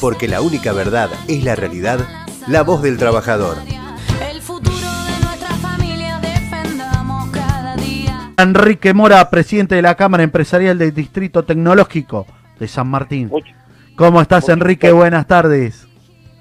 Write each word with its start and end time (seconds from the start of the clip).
porque 0.00 0.28
la 0.28 0.40
única 0.40 0.72
verdad 0.72 1.10
es 1.28 1.42
la 1.44 1.54
realidad, 1.56 2.00
la 2.46 2.62
voz 2.62 2.82
del 2.82 2.98
trabajador. 2.98 3.56
El 4.30 4.40
futuro 4.40 4.76
de 4.76 5.24
nuestra 5.24 5.48
familia 5.56 6.18
defendamos 6.20 7.30
cada 7.30 7.76
día. 7.76 8.30
Enrique 8.38 8.94
Mora, 8.94 9.28
presidente 9.30 9.74
de 9.74 9.82
la 9.82 9.94
Cámara 9.96 10.22
Empresarial 10.22 10.78
del 10.78 10.94
Distrito 10.94 11.44
Tecnológico 11.44 12.26
de 12.58 12.68
San 12.68 12.88
Martín. 12.88 13.28
Mucho- 13.28 13.52
¿Cómo 13.96 14.20
estás, 14.20 14.44
mucho 14.44 14.52
Enrique? 14.52 14.92
Buenas 14.92 15.26
tardes. 15.26 15.86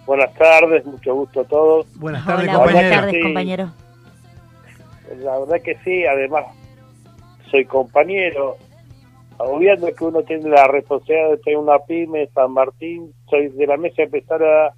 Buenas 0.05 0.33
tardes, 0.35 0.85
mucho 0.85 1.13
gusto 1.15 1.41
a 1.41 1.43
todos. 1.45 1.85
Buenas 1.95 2.25
tardes, 2.25 2.47
Hola, 2.49 2.57
compañero. 2.59 2.81
buenas 2.83 2.99
tardes, 3.01 3.15
Sí. 3.15 3.21
compañero. 3.23 3.71
La 5.23 5.39
verdad 5.39 5.61
que 5.63 5.77
sí, 5.83 6.05
además 6.05 6.43
soy 7.49 7.65
compañero. 7.65 8.57
Obviando 9.39 9.87
que 9.93 10.03
uno 10.03 10.23
tiene 10.23 10.49
la 10.49 10.67
responsabilidad 10.67 11.29
de 11.29 11.37
tener 11.37 11.59
una 11.59 11.79
pyme, 11.79 12.29
San 12.33 12.51
Martín, 12.51 13.13
soy 13.29 13.49
de 13.49 13.67
la 13.67 13.77
mesa 13.77 14.03
empresaria 14.03 14.73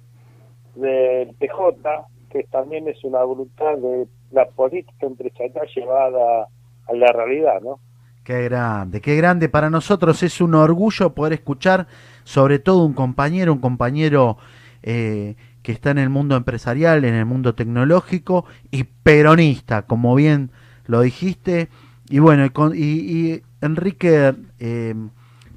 del 0.74 1.34
PJ, 1.34 2.06
que 2.30 2.44
también 2.44 2.86
es 2.88 3.02
una 3.04 3.24
voluntad 3.24 3.76
de 3.78 4.06
la 4.30 4.46
política 4.46 5.06
empresarial 5.06 5.66
llevada 5.74 6.46
a 6.86 6.92
la 6.94 7.12
realidad, 7.12 7.60
¿no? 7.62 7.80
Qué 8.22 8.44
grande, 8.44 9.00
qué 9.00 9.16
grande. 9.16 9.48
Para 9.48 9.70
nosotros 9.70 10.22
es 10.22 10.40
un 10.40 10.54
orgullo 10.54 11.14
poder 11.14 11.32
escuchar, 11.32 11.86
sobre 12.24 12.58
todo 12.58 12.84
un 12.84 12.92
compañero, 12.92 13.52
un 13.52 13.60
compañero 13.60 14.36
eh, 14.82 15.36
que 15.62 15.72
está 15.72 15.90
en 15.90 15.98
el 15.98 16.10
mundo 16.10 16.36
empresarial, 16.36 17.04
en 17.04 17.14
el 17.14 17.24
mundo 17.24 17.54
tecnológico 17.54 18.44
y 18.70 18.84
peronista, 18.84 19.82
como 19.82 20.14
bien 20.14 20.50
lo 20.86 21.00
dijiste. 21.00 21.68
Y 22.10 22.18
bueno, 22.18 22.46
y, 22.74 22.84
y, 22.84 23.42
Enrique, 23.62 24.34
eh, 24.60 24.94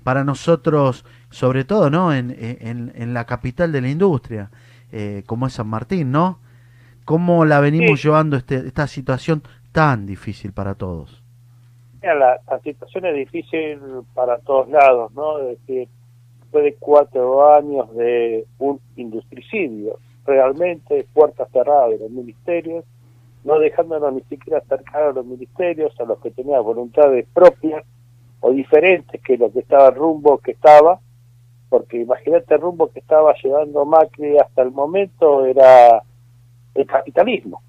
para 0.04 0.24
nosotros, 0.24 1.06
sobre 1.30 1.64
todo, 1.64 1.90
¿no? 1.90 2.14
En, 2.14 2.36
en- 2.40 2.92
en 2.96 3.14
la 3.14 3.26
capital 3.26 3.72
de 3.72 3.82
la 3.82 3.90
industria, 3.90 4.50
eh, 4.92 5.24
como 5.26 5.48
es 5.48 5.54
San 5.54 5.68
Martín, 5.68 6.12
¿no? 6.12 6.40
¿Cómo 7.06 7.46
la 7.46 7.60
venimos 7.60 8.00
Sí. 8.02 8.08
llevando 8.08 8.36
este- 8.38 8.66
esta 8.68 8.88
situación 8.88 9.44
tan 9.72 10.06
difícil 10.06 10.52
para 10.54 10.76
todos? 10.76 11.22
Mira, 12.02 12.16
la, 12.16 12.40
la 12.50 12.60
situación 12.60 13.06
es 13.06 13.16
difícil 13.16 13.80
para 14.14 14.38
todos 14.40 14.70
lados, 14.70 15.14
¿no? 15.14 15.40
Es 15.40 15.60
decir, 15.60 15.88
después 16.42 16.64
de 16.66 16.76
cuatro 16.80 17.56
años 17.56 17.94
de 17.96 18.46
un 18.60 18.80
industricidio, 18.98 19.98
realmente 20.26 21.08
puertas 21.14 21.50
cerradas 21.52 21.92
de 21.92 22.00
los 22.00 22.12
ministerios, 22.12 22.86
no 23.44 23.60
dejándonos 23.60 24.14
ni 24.14 24.22
siquiera 24.24 24.60
acercar 24.60 25.04
a 25.04 25.12
los 25.12 25.26
ministerios, 25.26 25.98
a 26.00 26.04
los 26.06 26.20
que 26.20 26.32
tenían 26.32 26.64
voluntades 26.64 27.26
propias 27.34 27.84
o 28.44 28.52
diferentes 28.52 29.22
que 29.22 29.38
lo 29.38 29.52
que 29.52 29.60
estaba 29.60 29.88
el 29.88 29.96
rumbo 29.96 30.38
que 30.40 30.52
estaba, 30.52 31.00
porque 31.70 32.02
imagínate 32.02 32.56
el 32.56 32.62
rumbo 32.62 32.90
que 32.90 33.00
estaba 33.00 33.34
llevando 33.42 33.86
Macri 33.86 34.38
hasta 34.38 34.64
el 34.64 34.72
momento 34.72 35.46
era 35.46 36.04
el 36.76 36.86
capitalismo, 36.86 37.62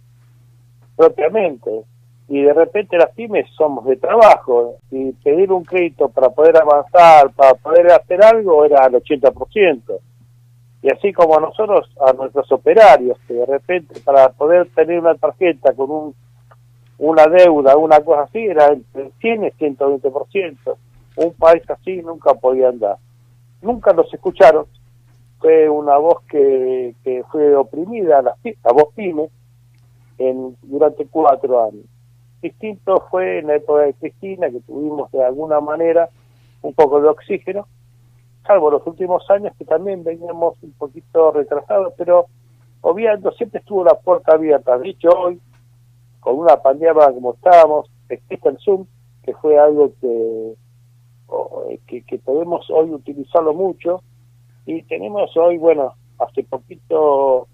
propiamente 0.96 1.84
y 2.26 2.42
de 2.42 2.52
repente 2.52 2.96
las 2.96 3.10
pymes 3.10 3.46
somos 3.56 3.84
de 3.84 3.96
trabajo 3.96 4.78
y 4.90 5.12
pedir 5.12 5.52
un 5.52 5.64
crédito 5.64 6.08
para 6.08 6.30
poder 6.30 6.56
avanzar, 6.56 7.30
para 7.34 7.54
poder 7.54 7.92
hacer 7.92 8.24
algo 8.24 8.64
era 8.64 8.84
al 8.84 8.94
80%. 8.94 9.98
Y 10.82 10.90
así 10.90 11.12
como 11.12 11.36
a 11.36 11.40
nosotros, 11.40 11.88
a 12.00 12.12
nuestros 12.14 12.50
operarios, 12.50 13.16
que 13.28 13.34
de 13.34 13.46
repente 13.46 14.00
para 14.00 14.30
poder 14.30 14.68
tener 14.74 14.98
una 14.98 15.14
tarjeta 15.14 15.72
con 15.72 15.90
un, 15.90 16.14
una 17.06 17.26
deuda, 17.26 17.76
una 17.76 18.00
cosa 18.00 18.22
así, 18.22 18.38
era 18.38 18.68
entre 18.68 19.10
100 19.20 19.44
y 19.44 19.50
120%. 19.50 20.76
Un 21.16 21.32
país 21.34 21.62
así 21.70 22.02
nunca 22.02 22.34
podía 22.34 22.68
andar. 22.68 22.96
Nunca 23.62 23.92
los 23.92 24.12
escucharon. 24.12 24.66
Fue 25.38 25.68
una 25.68 25.96
voz 25.98 26.22
que, 26.28 26.94
que 27.04 27.22
fue 27.30 27.54
oprimida, 27.54 28.22
la, 28.22 28.36
la 28.42 28.72
voz 28.72 28.94
pyme, 28.94 29.28
en, 30.18 30.56
durante 30.62 31.06
cuatro 31.06 31.64
años 31.64 31.84
distinto 32.44 33.06
fue 33.10 33.38
en 33.38 33.46
la 33.48 33.56
época 33.56 33.82
de 33.82 33.94
Cristina, 33.94 34.50
que 34.50 34.60
tuvimos 34.60 35.10
de 35.10 35.24
alguna 35.24 35.60
manera 35.60 36.08
un 36.62 36.74
poco 36.74 37.00
de 37.00 37.08
oxígeno, 37.08 37.66
salvo 38.46 38.70
los 38.70 38.86
últimos 38.86 39.28
años 39.30 39.54
que 39.58 39.64
también 39.64 40.04
veníamos 40.04 40.56
un 40.62 40.72
poquito 40.72 41.32
retrasados, 41.32 41.94
pero 41.96 42.26
obviando 42.82 43.32
siempre 43.32 43.60
estuvo 43.60 43.82
la 43.82 43.94
puerta 43.94 44.34
abierta. 44.34 44.76
De 44.78 44.90
hecho, 44.90 45.08
hoy, 45.08 45.40
con 46.24 46.38
una 46.38 46.56
pandemia 46.56 47.12
como 47.12 47.34
estábamos, 47.34 47.90
existe 48.08 48.48
el 48.48 48.58
Zoom, 48.58 48.86
que 49.22 49.34
fue 49.34 49.58
algo 49.58 49.92
que, 50.00 50.54
que, 51.86 52.02
que 52.02 52.18
podemos 52.18 52.66
hoy 52.70 52.90
utilizarlo 52.90 53.52
mucho, 53.52 54.02
y 54.64 54.82
tenemos 54.84 55.36
hoy, 55.36 55.58
bueno, 55.58 55.92
hace 56.18 56.42
poquito 56.44 57.46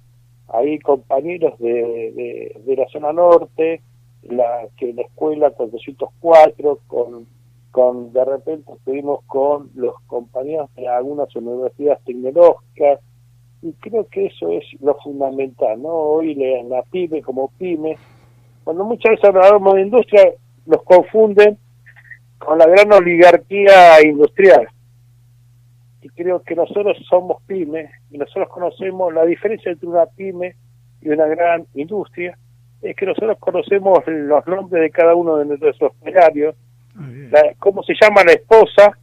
ahí 0.46 0.78
compañeros 0.78 1.58
de, 1.58 2.54
de, 2.64 2.76
la 2.76 2.86
zona 2.90 3.12
norte, 3.12 3.82
la 4.22 4.68
que 4.76 4.92
la 4.92 5.02
escuela 5.02 5.50
con 5.50 5.72
204, 5.72 6.78
con, 6.86 7.26
con 7.72 8.12
de 8.12 8.24
repente 8.24 8.72
estuvimos 8.72 9.24
con 9.24 9.72
los 9.74 9.96
compañeros 10.06 10.72
de 10.76 10.86
algunas 10.86 11.34
universidades 11.34 12.04
tecnológicas, 12.04 13.00
y 13.62 13.72
creo 13.72 14.06
que 14.06 14.26
eso 14.26 14.48
es 14.50 14.64
lo 14.80 14.94
fundamental, 15.02 15.82
¿no? 15.82 15.88
Hoy 15.88 16.36
la, 16.36 16.62
la 16.62 16.82
pyme 16.84 17.20
como 17.20 17.48
pyme, 17.58 17.96
cuando 18.70 18.84
muchas 18.84 19.10
veces 19.10 19.24
hablamos 19.24 19.74
de 19.74 19.80
industria, 19.82 20.30
los 20.64 20.80
confunden 20.84 21.58
con 22.38 22.56
la 22.56 22.66
gran 22.68 22.92
oligarquía 22.92 24.00
industrial. 24.06 24.68
Y 26.02 26.08
creo 26.10 26.40
que 26.44 26.54
nosotros 26.54 26.96
somos 27.08 27.42
pymes 27.48 27.90
y 28.12 28.18
nosotros 28.18 28.48
conocemos 28.48 29.12
la 29.12 29.24
diferencia 29.24 29.72
entre 29.72 29.88
una 29.88 30.06
pyme 30.06 30.54
y 31.02 31.08
una 31.08 31.26
gran 31.26 31.66
industria, 31.74 32.38
es 32.80 32.94
que 32.94 33.06
nosotros 33.06 33.38
conocemos 33.40 33.98
los 34.06 34.46
nombres 34.46 34.82
de 34.82 34.90
cada 34.90 35.16
uno 35.16 35.36
de 35.38 35.46
nuestros 35.46 35.76
operarios, 35.82 36.54
la- 37.32 37.54
cómo 37.58 37.82
se 37.82 37.94
llama 38.00 38.22
la 38.24 38.34
esposa, 38.34 38.96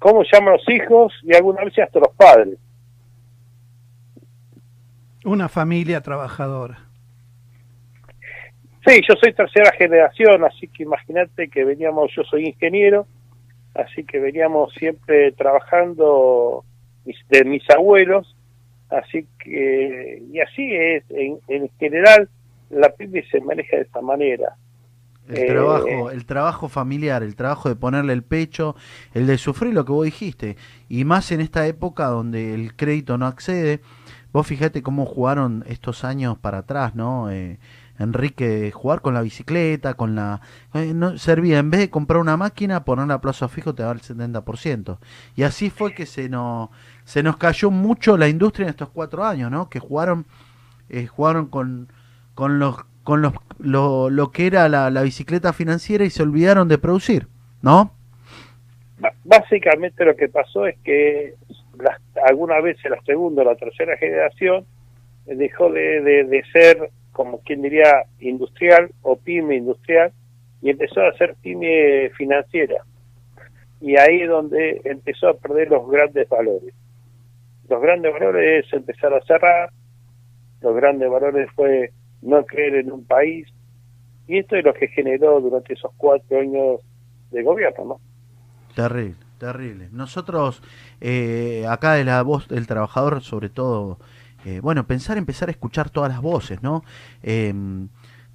cómo 0.00 0.24
se 0.24 0.30
llaman 0.36 0.54
los 0.54 0.68
hijos 0.68 1.12
y 1.22 1.36
algunas 1.36 1.66
veces 1.66 1.84
hasta 1.84 2.00
los 2.00 2.12
padres. 2.16 2.58
Una 5.24 5.48
familia 5.48 6.00
trabajadora. 6.00 6.78
Sí, 8.86 9.00
yo 9.08 9.14
soy 9.20 9.32
tercera 9.32 9.70
generación, 9.72 10.44
así 10.44 10.66
que 10.68 10.82
imagínate 10.82 11.48
que 11.48 11.64
veníamos, 11.64 12.10
yo 12.16 12.24
soy 12.24 12.46
ingeniero, 12.46 13.06
así 13.74 14.04
que 14.04 14.18
veníamos 14.18 14.72
siempre 14.74 15.32
trabajando 15.32 16.64
de 17.28 17.44
mis 17.44 17.68
abuelos, 17.70 18.36
así 18.90 19.26
que, 19.38 20.22
y 20.32 20.40
así 20.40 20.74
es, 20.74 21.04
en, 21.10 21.38
en 21.48 21.70
general, 21.78 22.28
la 22.70 22.90
pyme 22.90 23.22
se 23.30 23.40
maneja 23.40 23.76
de 23.76 23.82
esta 23.82 24.00
manera. 24.00 24.56
El 25.28 25.38
Eh, 25.38 25.46
trabajo, 25.46 26.10
el 26.10 26.26
trabajo 26.26 26.68
familiar, 26.68 27.22
el 27.22 27.36
trabajo 27.36 27.68
de 27.68 27.76
ponerle 27.76 28.12
el 28.12 28.24
pecho, 28.24 28.74
el 29.14 29.26
de 29.28 29.38
sufrir 29.38 29.72
lo 29.72 29.84
que 29.84 29.92
vos 29.92 30.04
dijiste, 30.04 30.56
y 30.88 31.04
más 31.04 31.30
en 31.30 31.40
esta 31.40 31.66
época 31.68 32.06
donde 32.06 32.54
el 32.54 32.74
crédito 32.74 33.16
no 33.18 33.26
accede. 33.26 33.80
Vos 34.32 34.46
fíjate 34.46 34.82
cómo 34.82 35.06
jugaron 35.06 35.62
estos 35.68 36.04
años 36.04 36.38
para 36.38 36.58
atrás, 36.58 36.94
¿no? 36.94 37.30
Eh, 37.30 37.58
Enrique, 37.98 38.70
jugar 38.72 39.00
con 39.00 39.14
la 39.14 39.22
bicicleta, 39.22 39.94
con 39.94 40.14
la... 40.14 40.40
eh, 40.74 40.92
no 40.94 41.18
servía, 41.18 41.58
en 41.58 41.70
vez 41.70 41.80
de 41.80 41.90
comprar 41.90 42.20
una 42.20 42.36
máquina, 42.36 42.84
ponerla 42.84 43.14
a 43.14 43.20
plazo 43.20 43.48
fijo 43.48 43.74
te 43.74 43.82
da 43.82 43.92
el 43.92 44.00
70%. 44.00 44.98
Y 45.36 45.42
así 45.42 45.70
fue 45.70 45.94
que 45.94 46.06
se 46.06 46.28
nos, 46.28 46.70
se 47.04 47.22
nos 47.22 47.36
cayó 47.36 47.70
mucho 47.70 48.16
la 48.16 48.28
industria 48.28 48.64
en 48.64 48.70
estos 48.70 48.88
cuatro 48.90 49.24
años, 49.24 49.50
¿no? 49.50 49.68
Que 49.68 49.78
jugaron, 49.78 50.26
eh, 50.88 51.06
jugaron 51.06 51.46
con, 51.46 51.88
con 52.34 52.58
los 52.58 52.76
con 53.02 53.20
los, 53.20 53.32
lo, 53.58 54.10
lo 54.10 54.30
que 54.30 54.46
era 54.46 54.68
la, 54.68 54.90
la 54.90 55.02
bicicleta 55.02 55.52
financiera 55.52 56.04
y 56.04 56.10
se 56.10 56.22
olvidaron 56.22 56.68
de 56.68 56.78
producir, 56.78 57.26
¿no? 57.60 57.92
Básicamente 59.24 60.04
lo 60.04 60.14
que 60.14 60.28
pasó 60.28 60.66
es 60.66 60.76
que 60.84 61.34
las, 61.78 62.00
algunas 62.28 62.62
veces 62.62 62.90
la 62.90 63.02
segunda 63.02 63.42
o 63.42 63.44
la 63.44 63.56
tercera 63.56 63.96
generación 63.96 64.64
eh, 65.26 65.34
dejó 65.34 65.70
de, 65.70 66.00
de, 66.00 66.24
de 66.24 66.44
ser, 66.52 66.90
como 67.12 67.40
quien 67.40 67.62
diría, 67.62 68.04
industrial 68.20 68.90
o 69.02 69.16
pyme 69.16 69.56
industrial 69.56 70.12
y 70.60 70.70
empezó 70.70 71.02
a 71.02 71.16
ser 71.16 71.36
pyme 71.42 72.10
financiera. 72.16 72.82
Y 73.80 73.96
ahí 73.96 74.22
es 74.22 74.28
donde 74.28 74.80
empezó 74.84 75.28
a 75.28 75.34
perder 75.34 75.70
los 75.70 75.88
grandes 75.88 76.28
valores. 76.28 76.74
Los 77.68 77.82
grandes 77.82 78.12
valores 78.12 78.66
es 78.66 78.72
empezar 78.72 79.12
a 79.12 79.20
cerrar, 79.22 79.70
los 80.60 80.74
grandes 80.74 81.10
valores 81.10 81.48
fue 81.54 81.92
no 82.22 82.44
creer 82.44 82.76
en 82.76 82.92
un 82.92 83.04
país, 83.04 83.48
y 84.26 84.38
esto 84.38 84.56
es 84.56 84.64
lo 84.64 84.72
que 84.72 84.88
generó 84.88 85.40
durante 85.40 85.74
esos 85.74 85.92
cuatro 85.96 86.38
años 86.38 86.80
de 87.30 87.42
gobierno, 87.42 87.84
¿no? 87.84 88.00
Terrible, 88.74 89.16
terrible. 89.38 89.88
Nosotros, 89.90 90.62
eh, 91.00 91.66
acá 91.68 91.94
de 91.94 92.04
la 92.04 92.22
voz 92.22 92.48
del 92.48 92.66
trabajador, 92.66 93.20
sobre 93.22 93.48
todo, 93.48 93.98
eh, 94.44 94.60
bueno, 94.60 94.86
pensar, 94.86 95.18
empezar 95.18 95.48
a 95.48 95.52
escuchar 95.52 95.90
todas 95.90 96.10
las 96.10 96.20
voces, 96.20 96.62
¿no? 96.62 96.84
Eh, 97.22 97.54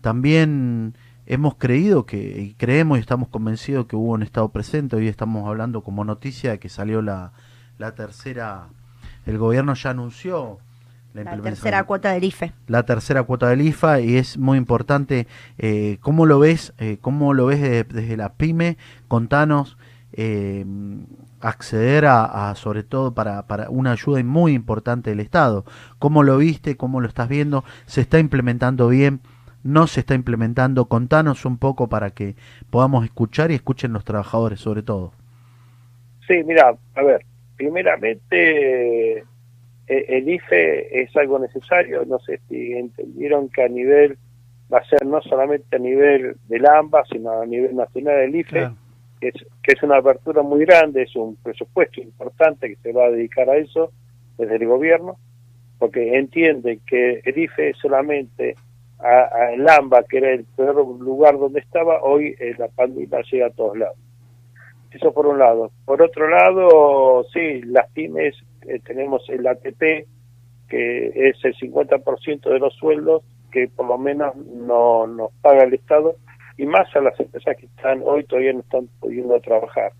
también 0.01 0.95
hemos 1.25 1.55
creído 1.55 2.05
que, 2.05 2.17
y 2.41 2.53
creemos 2.53 2.97
y 2.97 3.01
estamos 3.01 3.27
convencidos 3.29 3.85
que 3.87 3.95
hubo 3.95 4.13
un 4.13 4.23
estado 4.23 4.49
presente, 4.49 4.95
hoy 4.95 5.07
estamos 5.07 5.47
hablando 5.47 5.81
como 5.81 6.05
noticia 6.05 6.51
de 6.51 6.59
que 6.59 6.69
salió 6.69 7.01
la, 7.01 7.33
la 7.77 7.93
tercera 7.95 8.67
el 9.25 9.37
gobierno 9.37 9.73
ya 9.73 9.89
anunció 9.89 10.59
la, 11.13 11.23
La 11.35 11.41
tercera 11.41 11.83
cuota 11.83 12.11
del 12.11 12.23
IFE. 12.23 12.53
la 12.67 12.83
tercera 12.83 13.23
cuota 13.23 13.49
del 13.49 13.61
IFA 13.61 14.01
y 14.01 14.17
es 14.17 14.37
muy 14.37 14.57
importante. 14.57 15.27
Eh, 15.57 15.97
¿Cómo 16.01 16.25
lo 16.25 16.39
ves? 16.39 16.73
Eh, 16.77 16.97
¿Cómo 17.01 17.33
lo 17.33 17.47
ves 17.47 17.59
desde, 17.59 17.83
desde 17.85 18.17
la 18.17 18.33
pyme? 18.33 18.77
Contanos. 19.07 19.77
eh, 20.13 20.63
acceder 21.41 22.05
a, 22.05 22.49
a, 22.49 22.55
sobre 22.55 22.83
todo 22.83 23.13
para, 23.13 23.47
para 23.47 23.69
una 23.69 23.91
ayuda 23.91 24.23
muy 24.23 24.53
importante 24.53 25.09
del 25.09 25.19
Estado. 25.19 25.65
¿Cómo 25.99 26.23
lo 26.23 26.37
viste? 26.37 26.77
¿Cómo 26.77 27.01
lo 27.01 27.07
estás 27.07 27.29
viendo? 27.29 27.63
¿Se 27.85 28.01
está 28.01 28.19
implementando 28.19 28.87
bien? 28.89 29.21
¿No 29.63 29.87
se 29.87 29.99
está 29.99 30.15
implementando? 30.15 30.85
Contanos 30.85 31.45
un 31.45 31.57
poco 31.57 31.89
para 31.89 32.11
que 32.11 32.35
podamos 32.69 33.03
escuchar 33.05 33.51
y 33.51 33.55
escuchen 33.55 33.93
los 33.93 34.05
trabajadores 34.05 34.59
sobre 34.59 34.81
todo. 34.81 35.13
Sí, 36.27 36.43
mira, 36.45 36.75
a 36.95 37.03
ver, 37.03 37.25
primeramente 37.55 39.19
eh, 39.19 39.25
el 39.87 40.29
IFE 40.29 41.01
es 41.01 41.15
algo 41.15 41.39
necesario, 41.39 42.05
no 42.05 42.19
sé 42.19 42.39
si 42.49 42.73
entendieron 42.73 43.49
que 43.49 43.63
a 43.63 43.69
nivel, 43.69 44.17
va 44.71 44.79
a 44.79 44.85
ser 44.85 45.05
no 45.05 45.21
solamente 45.21 45.75
a 45.75 45.79
nivel 45.79 46.35
del 46.47 46.65
AMBA, 46.65 47.05
sino 47.05 47.41
a 47.41 47.45
nivel 47.45 47.75
nacional 47.75 48.17
del 48.17 48.35
IFE, 48.35 48.49
Claro. 48.49 48.75
Que, 49.19 49.29
es, 49.29 49.35
que 49.63 49.73
es 49.73 49.83
una 49.83 49.97
apertura 49.97 50.41
muy 50.41 50.65
grande, 50.65 51.03
es 51.03 51.15
un 51.15 51.35
presupuesto 51.37 52.01
importante 52.01 52.69
que 52.69 52.75
se 52.77 52.91
va 52.91 53.05
a 53.05 53.11
dedicar 53.11 53.49
a 53.49 53.57
eso 53.57 53.91
desde 54.37 54.55
el 54.55 54.67
gobierno, 54.67 55.17
porque 55.79 56.17
entienden 56.17 56.81
que 56.85 57.21
el 57.23 57.37
IFE 57.37 57.73
solamente 57.73 58.55
a, 58.99 59.29
a 59.35 59.53
el 59.53 59.67
AMBA, 59.67 60.03
que 60.03 60.17
era 60.17 60.31
el 60.31 60.45
peor 60.45 60.75
lugar 60.99 61.37
donde 61.37 61.59
estaba, 61.59 62.01
hoy 62.01 62.35
eh, 62.39 62.55
la 62.57 62.67
pandemia 62.67 63.21
llega 63.31 63.47
a 63.47 63.51
todos 63.51 63.77
lados. 63.77 63.97
Eso 64.91 65.13
por 65.13 65.27
un 65.27 65.37
lado. 65.37 65.71
Por 65.85 66.01
otro 66.01 66.29
lado, 66.29 67.25
sí, 67.33 67.61
las 67.63 67.89
pymes, 67.91 68.35
eh, 68.67 68.79
tenemos 68.85 69.27
el 69.29 69.45
ATP, 69.45 70.07
que 70.69 71.07
es 71.13 71.43
el 71.43 71.55
50% 71.55 72.49
de 72.49 72.59
los 72.59 72.73
sueldos 72.75 73.23
que 73.51 73.67
por 73.67 73.87
lo 73.87 73.97
menos 73.97 74.35
no 74.35 75.07
nos 75.07 75.31
paga 75.41 75.63
el 75.63 75.73
Estado, 75.73 76.15
y 76.57 76.65
más 76.65 76.93
a 76.95 77.01
las 77.01 77.19
empresas 77.19 77.55
que 77.57 77.67
están 77.67 78.01
hoy 78.03 78.23
todavía 78.23 78.53
no 78.53 78.61
están 78.61 78.89
pudiendo 78.99 79.39
trabajar. 79.39 79.91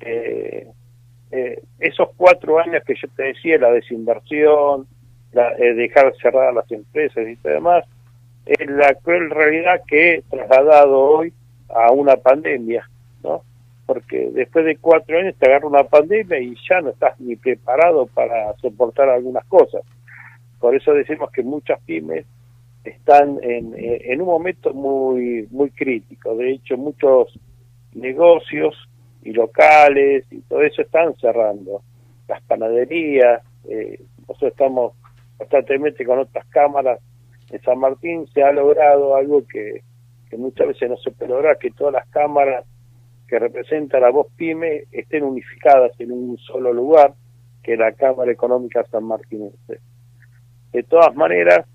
Eh, 0.00 0.66
eh, 1.30 1.62
esos 1.78 2.08
cuatro 2.16 2.58
años 2.58 2.82
que 2.84 2.94
yo 3.00 3.08
te 3.14 3.24
decía, 3.24 3.58
la 3.58 3.70
desinversión, 3.70 4.86
la, 5.32 5.52
eh, 5.52 5.74
dejar 5.74 6.12
cerradas 6.20 6.54
las 6.54 6.72
empresas 6.72 7.24
y 7.26 7.36
demás, 7.36 7.84
es 8.46 8.68
la 8.68 8.94
cruel 8.94 9.30
realidad 9.30 9.80
que 9.86 10.14
he 10.14 10.22
trasladado 10.22 10.98
hoy 10.98 11.32
a 11.68 11.92
una 11.92 12.16
pandemia, 12.16 12.88
¿no? 13.22 13.42
Porque 13.86 14.30
después 14.32 14.64
de 14.64 14.76
cuatro 14.76 15.18
años 15.18 15.36
te 15.38 15.46
agarra 15.46 15.68
una 15.68 15.84
pandemia 15.84 16.40
y 16.40 16.56
ya 16.68 16.80
no 16.80 16.90
estás 16.90 17.18
ni 17.20 17.36
preparado 17.36 18.06
para 18.06 18.54
soportar 18.56 19.08
algunas 19.08 19.44
cosas. 19.44 19.82
Por 20.58 20.74
eso 20.74 20.92
decimos 20.94 21.30
que 21.30 21.42
muchas 21.42 21.80
pymes 21.82 22.26
están 22.84 23.38
en, 23.42 23.74
en 23.76 24.20
un 24.20 24.26
momento 24.26 24.72
muy 24.72 25.46
muy 25.50 25.70
crítico. 25.70 26.34
De 26.36 26.52
hecho, 26.52 26.76
muchos 26.76 27.38
negocios 27.94 28.74
y 29.22 29.32
locales 29.32 30.24
y 30.30 30.40
todo 30.42 30.62
eso 30.62 30.82
están 30.82 31.14
cerrando. 31.16 31.82
Las 32.28 32.42
panaderías, 32.42 33.42
eh, 33.68 34.00
nosotros 34.26 34.52
estamos 34.52 34.92
constantemente 35.36 36.04
con 36.04 36.18
otras 36.18 36.46
cámaras 36.46 37.00
en 37.50 37.60
San 37.62 37.78
Martín, 37.78 38.26
se 38.32 38.42
ha 38.42 38.52
logrado 38.52 39.16
algo 39.16 39.44
que, 39.46 39.82
que 40.28 40.36
muchas 40.36 40.68
veces 40.68 40.88
no 40.88 40.96
se 40.98 41.10
puede 41.10 41.32
lograr, 41.32 41.58
que 41.58 41.70
todas 41.70 41.94
las 41.94 42.08
cámaras 42.08 42.64
que 43.26 43.38
representan 43.38 44.04
a 44.04 44.10
voz 44.10 44.28
pyme 44.36 44.84
estén 44.92 45.24
unificadas 45.24 45.92
en 45.98 46.12
un 46.12 46.38
solo 46.38 46.72
lugar, 46.72 47.14
que 47.62 47.72
es 47.74 47.78
la 47.78 47.92
Cámara 47.92 48.30
Económica 48.30 48.84
San 48.90 49.04
Martinense. 49.04 49.80
De 50.72 50.82
todas 50.84 51.14
maneras, 51.14 51.66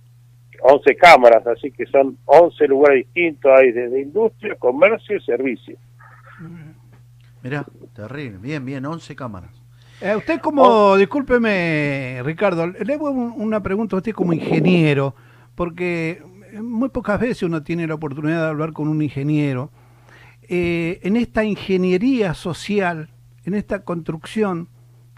11 0.62 0.96
cámaras, 0.96 1.46
así 1.48 1.72
que 1.72 1.86
son 1.86 2.18
11 2.26 2.68
lugares 2.68 3.06
distintos, 3.06 3.52
hay 3.58 3.72
desde 3.72 4.02
industria, 4.02 4.56
comercio 4.56 5.18
y 5.18 5.22
servicio. 5.22 5.78
Mirá, 7.44 7.66
terrible. 7.94 8.38
Bien, 8.40 8.66
bien, 8.66 8.86
11 8.86 9.16
cámaras. 9.16 9.52
Eh, 10.02 10.16
usted 10.16 10.40
como, 10.42 10.64
Oh. 10.64 10.98
discúlpeme 10.98 12.22
Ricardo, 12.24 12.68
le 12.68 12.94
hago 12.94 13.10
un- 13.12 13.34
una 13.38 13.62
pregunta 13.62 13.96
a 13.96 14.00
usted 14.00 14.14
como 14.14 14.34
ingeniero, 14.34 15.16
porque 15.56 16.22
muy 16.62 16.90
pocas 16.90 17.20
veces 17.20 17.44
uno 17.44 17.64
tiene 17.64 17.88
la 17.88 17.94
oportunidad 17.96 18.42
de 18.44 18.48
hablar 18.50 18.74
con 18.74 18.88
un 18.88 19.02
ingeniero. 19.02 19.72
Eh, 20.48 21.00
en 21.04 21.16
esta 21.16 21.44
ingeniería 21.44 22.34
social, 22.34 23.10
en 23.46 23.54
esta 23.54 23.84
construcción 23.84 24.68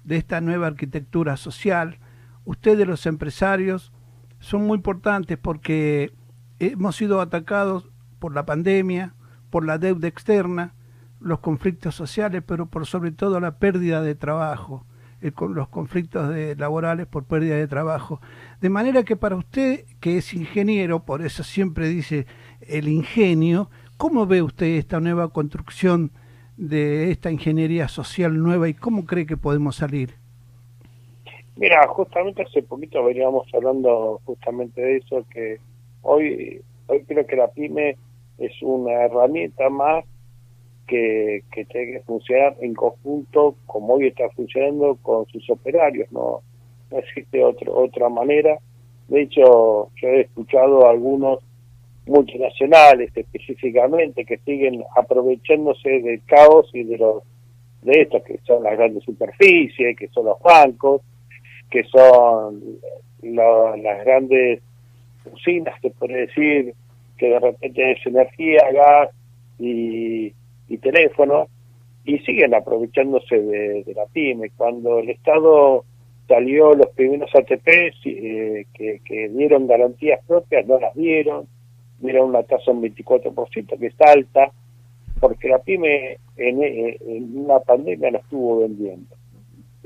de 0.04 0.18
esta 0.18 0.42
nueva 0.42 0.68
arquitectura 0.68 1.38
social, 1.38 1.98
ustedes 2.46 2.88
los 2.88 3.06
empresarios 3.06 3.92
son 4.40 4.66
muy 4.68 4.78
importantes 4.78 5.38
porque 5.38 6.14
hemos 6.60 6.96
sido 6.96 7.22
atacados 7.22 7.90
por 8.20 8.34
la 8.34 8.46
pandemia, 8.46 9.14
por 9.50 9.66
la 9.66 9.78
deuda 9.78 10.08
externa, 10.08 10.74
los 11.20 11.40
conflictos 11.40 11.96
sociales, 11.96 12.44
pero 12.46 12.68
por 12.68 12.86
sobre 12.86 13.12
todo 13.12 13.40
la 13.40 13.58
pérdida 13.58 14.02
de 14.02 14.16
trabajo, 14.16 14.86
el 15.22 15.34
los 15.54 15.68
conflictos 15.70 16.30
de- 16.30 16.56
laborales 16.56 17.08
por 17.08 17.24
pérdida 17.24 17.56
de 17.56 17.68
trabajo. 17.68 18.22
De 18.62 18.70
manera 18.70 19.04
que 19.04 19.16
para 19.16 19.36
usted, 19.36 19.86
que 20.00 20.18
es 20.18 20.34
ingeniero, 20.34 21.06
por 21.06 21.22
eso 21.24 21.44
siempre 21.44 21.90
dice 21.90 22.28
el 22.62 22.88
ingenio, 22.88 23.70
¿cómo 23.98 24.28
ve 24.28 24.42
usted 24.44 24.68
esta 24.78 25.00
nueva 25.00 25.30
construcción 25.30 26.12
de 26.56 27.12
esta 27.12 27.32
ingeniería 27.32 27.88
social 27.88 28.42
nueva 28.42 28.70
y 28.70 28.74
cómo 28.74 29.06
cree 29.06 29.26
que 29.26 29.38
podemos 29.38 29.76
salir? 29.78 30.16
Mira, 31.58 31.88
justamente 31.88 32.44
hace 32.44 32.62
poquito 32.62 33.04
veníamos 33.04 33.48
hablando 33.54 34.22
justamente 34.26 34.80
de 34.80 34.98
eso, 34.98 35.26
que 35.32 35.58
hoy, 36.04 36.62
hoy 36.88 37.04
creo 37.06 37.26
que 37.26 37.36
la 37.36 37.48
pyme 37.48 37.98
es 38.38 38.52
una 38.62 39.06
herramienta 39.06 39.68
más 39.70 40.06
que, 40.86 41.44
que 41.52 41.66
tiene 41.66 41.94
que 41.94 42.00
funcionar 42.02 42.56
en 42.62 42.76
conjunto 42.76 43.56
como 43.66 43.96
hoy 43.96 44.08
está 44.08 44.30
funcionando 44.30 44.98
con 45.02 45.26
sus 45.28 45.50
operarios, 45.50 46.12
no, 46.12 46.42
no 46.92 46.98
existe 47.00 47.44
otro, 47.44 47.76
otra 47.76 48.08
manera. 48.08 48.60
De 49.08 49.22
hecho, 49.24 49.90
yo 49.96 50.08
he 50.10 50.22
escuchado 50.22 50.86
a 50.86 50.92
algunos 50.92 51.40
multinacionales 52.06 53.12
específicamente 53.16 54.26
que 54.26 54.38
siguen 54.40 54.84
aprovechándose 54.96 55.90
del 56.02 56.22
caos 56.26 56.70
y 56.74 56.84
de 56.84 56.98
los 57.00 57.24
de 57.82 58.02
esto 58.02 58.22
que 58.24 58.40
son 58.46 58.64
las 58.64 58.78
grandes 58.78 59.04
superficies, 59.04 59.98
que 59.98 60.08
son 60.10 60.26
los 60.26 60.40
bancos, 60.40 61.02
que 61.70 61.84
son 61.86 62.62
lo- 63.22 63.76
las 63.78 64.06
grandes 64.06 64.62
usinas, 65.32 65.80
se 65.82 65.90
puede 65.92 66.28
decir, 66.28 66.74
que 67.18 67.30
de 67.30 67.40
repente 67.40 67.92
es 67.92 68.06
energía, 68.06 68.62
gas 68.72 69.10
y, 69.60 70.32
y 70.68 70.78
teléfono, 70.78 71.48
y 72.06 72.20
siguen 72.20 72.54
aprovechándose 72.54 73.38
de, 73.42 73.94
la 73.96 74.06
pyme. 74.06 74.52
Cuando 74.56 75.00
el 75.00 75.10
Estado 75.10 75.84
salió 76.28 76.74
los 76.74 76.88
primeros 76.90 77.30
ATP 77.34 77.68
eh, 78.06 78.66
que, 78.74 79.02
que 79.04 79.30
dieron 79.30 79.68
garantías 79.68 80.24
propias, 80.26 80.66
no 80.68 80.80
las 80.80 80.94
dieron, 80.96 81.48
dieron 82.00 82.30
una 82.30 82.44
tasa 82.44 82.72
un 82.72 82.82
24%, 82.84 83.78
que 83.78 83.88
es 83.88 84.02
alta, 84.02 84.52
porque 85.20 85.50
la 85.50 85.60
pyme 85.60 86.18
en, 86.38 86.64
en 86.64 87.38
una 87.38 87.60
pandemia 87.60 88.12
la 88.12 88.20
estuvo 88.20 88.60
vendiendo 88.60 89.16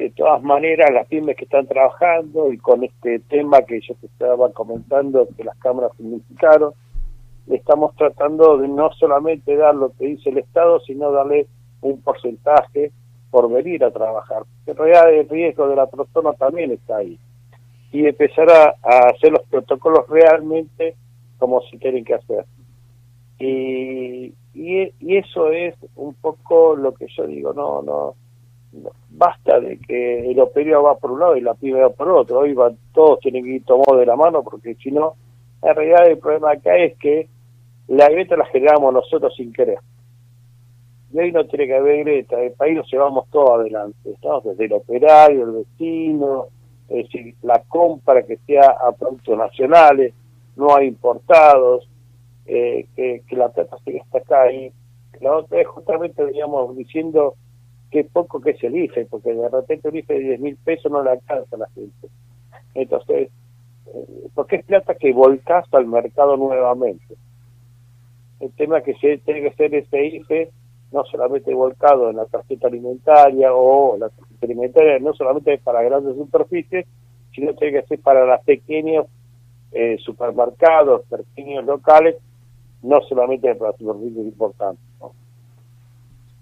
de 0.02 0.10
todas 0.10 0.42
maneras, 0.42 0.90
las 0.92 1.08
pymes 1.08 1.36
que 1.36 1.44
están 1.44 1.68
trabajando 1.68 2.52
y 2.52 2.58
con 2.58 2.84
este 2.84 3.20
tema 3.20 3.62
que 3.62 3.80
yo 3.82 3.94
te 3.96 4.08
estaba 4.08 4.52
comentando, 4.52 5.28
que 5.38 5.44
las 5.44 5.56
cámaras 5.60 5.92
se 5.96 6.02
unificaron, 6.02 6.74
estamos 7.48 7.96
tratando 7.96 8.58
de 8.58 8.68
no 8.68 8.92
solamente 8.94 9.56
dar 9.56 9.76
lo 9.76 9.92
que 9.92 10.08
dice 10.08 10.32
el 10.32 10.40
Estado, 10.40 10.80
sino 10.80 11.12
darle 11.12 11.46
un 11.82 12.02
porcentaje 12.02 12.92
por 13.30 13.52
venir 13.52 13.84
a 13.84 13.92
trabajar. 13.92 14.42
En 14.66 14.76
realidad 14.76 15.14
el 15.14 15.30
riesgo 15.30 15.68
de 15.68 15.76
la 15.76 15.86
persona 15.86 16.34
también 16.34 16.72
está 16.72 16.98
ahí. 16.98 17.20
Y 17.92 18.08
empezar 18.08 18.50
a, 18.50 18.76
hacer 19.10 19.32
los 19.32 19.46
protocolos 19.50 20.10
realmente 20.10 20.96
como 21.38 21.62
se 21.70 21.78
tienen 21.78 22.04
que 22.04 22.16
hacer. 22.16 22.46
Y, 23.38 24.34
y, 24.56 24.94
y 25.00 25.18
eso 25.18 25.52
es 25.52 25.76
un 25.96 26.16
poco 26.16 26.76
lo 26.76 26.96
que 26.96 27.06
yo 27.16 27.28
digo, 27.28 27.54
no, 27.54 27.84
no, 27.84 28.16
basta 29.10 29.60
de 29.60 29.78
que 29.80 30.32
el 30.32 30.40
operio 30.40 30.84
va 30.84 30.98
por 30.98 31.12
un 31.12 31.20
lado 31.20 31.36
y 31.36 31.42
la 31.42 31.54
pyme 31.54 31.82
va 31.82 31.90
por 31.90 32.10
otro. 32.10 32.40
Hoy 32.40 32.54
van, 32.54 32.78
todos 32.94 33.20
tienen 33.20 33.44
que 33.44 33.56
ir 33.56 33.66
tomados 33.66 34.00
de 34.00 34.06
la 34.06 34.16
mano 34.16 34.44
porque 34.44 34.76
si 34.76 34.92
no, 34.92 35.16
en 35.62 35.76
realidad 35.76 36.08
el 36.08 36.18
problema 36.18 36.52
acá 36.52 36.76
es 36.78 36.98
que 36.98 37.28
la 37.88 38.08
grieta 38.10 38.38
la 38.38 38.46
generamos 38.46 38.94
nosotros 38.94 39.34
sin 39.36 39.52
querer. 39.52 39.80
Y 41.14 41.20
hoy 41.20 41.32
no 41.32 41.46
tiene 41.46 41.68
que 41.68 41.76
haber 41.76 42.06
grieta, 42.06 42.42
el 42.42 42.54
país 42.54 42.78
nos 42.78 42.92
llevamos 42.92 43.28
todo 43.30 43.56
adelante, 43.56 44.16
¿no? 44.24 44.40
desde 44.42 44.66
el 44.66 44.74
operario, 44.74 45.44
el 45.44 45.52
vecino, 45.52 46.48
es 46.88 47.06
decir, 47.06 47.36
la 47.42 47.62
compra 47.68 48.24
que 48.24 48.38
sea 48.48 48.78
a 48.82 48.94
productos 48.94 49.38
nacionales, 49.38 50.14
no 50.56 50.74
a 50.74 50.84
importados, 50.84 51.88
eh, 52.46 52.88
que, 52.96 53.24
que 53.28 53.36
la 53.36 53.50
plata 53.50 53.78
se 53.84 53.92
gasta 53.92 54.18
acá 54.20 54.52
y 54.52 54.72
la 55.20 55.38
otra 55.38 55.58
vez 55.58 55.68
justamente 55.68 56.24
veníamos 56.24 56.76
diciendo 56.76 57.36
qué 57.92 58.06
poco 58.06 58.40
que 58.40 58.52
es 58.52 58.64
el 58.64 58.76
IFE, 58.76 59.06
porque 59.06 59.34
de 59.34 59.50
repente 59.50 59.90
un 59.90 59.98
IFE 59.98 60.14
de 60.14 60.20
10 60.20 60.40
mil 60.40 60.58
pesos 60.58 60.92
no 60.92 61.04
le 61.04 61.12
alcanza 61.12 61.56
a 61.56 61.60
la 61.60 61.70
gente. 61.70 62.08
Entonces, 62.74 63.30
eh, 63.88 64.28
porque 64.34 64.56
es 64.56 64.66
plata 64.66 64.96
que 64.96 65.12
volcás 65.12 65.66
al 65.74 65.86
mercado 65.86 66.38
nuevamente. 66.38 67.16
El 68.40 68.52
tema 68.54 68.80
es 68.80 68.86
que 68.86 68.96
se, 68.96 69.18
tiene 69.20 69.42
que 69.42 69.56
ser 69.56 69.76
ese 69.76 70.06
IFE 70.06 70.52
no 70.92 71.04
solamente 71.06 71.54
volcado 71.54 72.10
en 72.10 72.18
la 72.18 72.26
tarjeta 72.26 72.68
alimentaria 72.68 73.54
o 73.54 73.98
la 73.98 74.10
tarjeta 74.10 74.46
alimentaria 74.46 75.00
no 75.00 75.14
solamente 75.14 75.58
para 75.60 75.84
grandes 75.84 76.16
superficies, 76.16 76.86
sino 77.34 77.54
tiene 77.56 77.80
que 77.80 77.88
ser 77.88 78.00
para 78.00 78.26
los 78.26 78.42
pequeños 78.44 79.08
eh, 79.72 79.98
supermercados, 80.00 81.04
pequeños 81.08 81.66
locales, 81.66 82.16
no 82.82 83.02
solamente 83.02 83.54
para 83.56 83.74
superficies 83.74 84.26
importantes. 84.26 84.91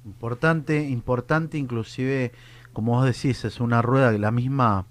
Importante, 0.06 0.90
importante, 0.90 1.58
inclusive, 1.58 2.32
como 2.74 2.94
vos 2.94 3.06
decís, 3.06 3.44
es 3.46 3.60
una 3.60 3.82
rueda 3.82 4.12
la 4.14 4.32
misma, 4.32 4.86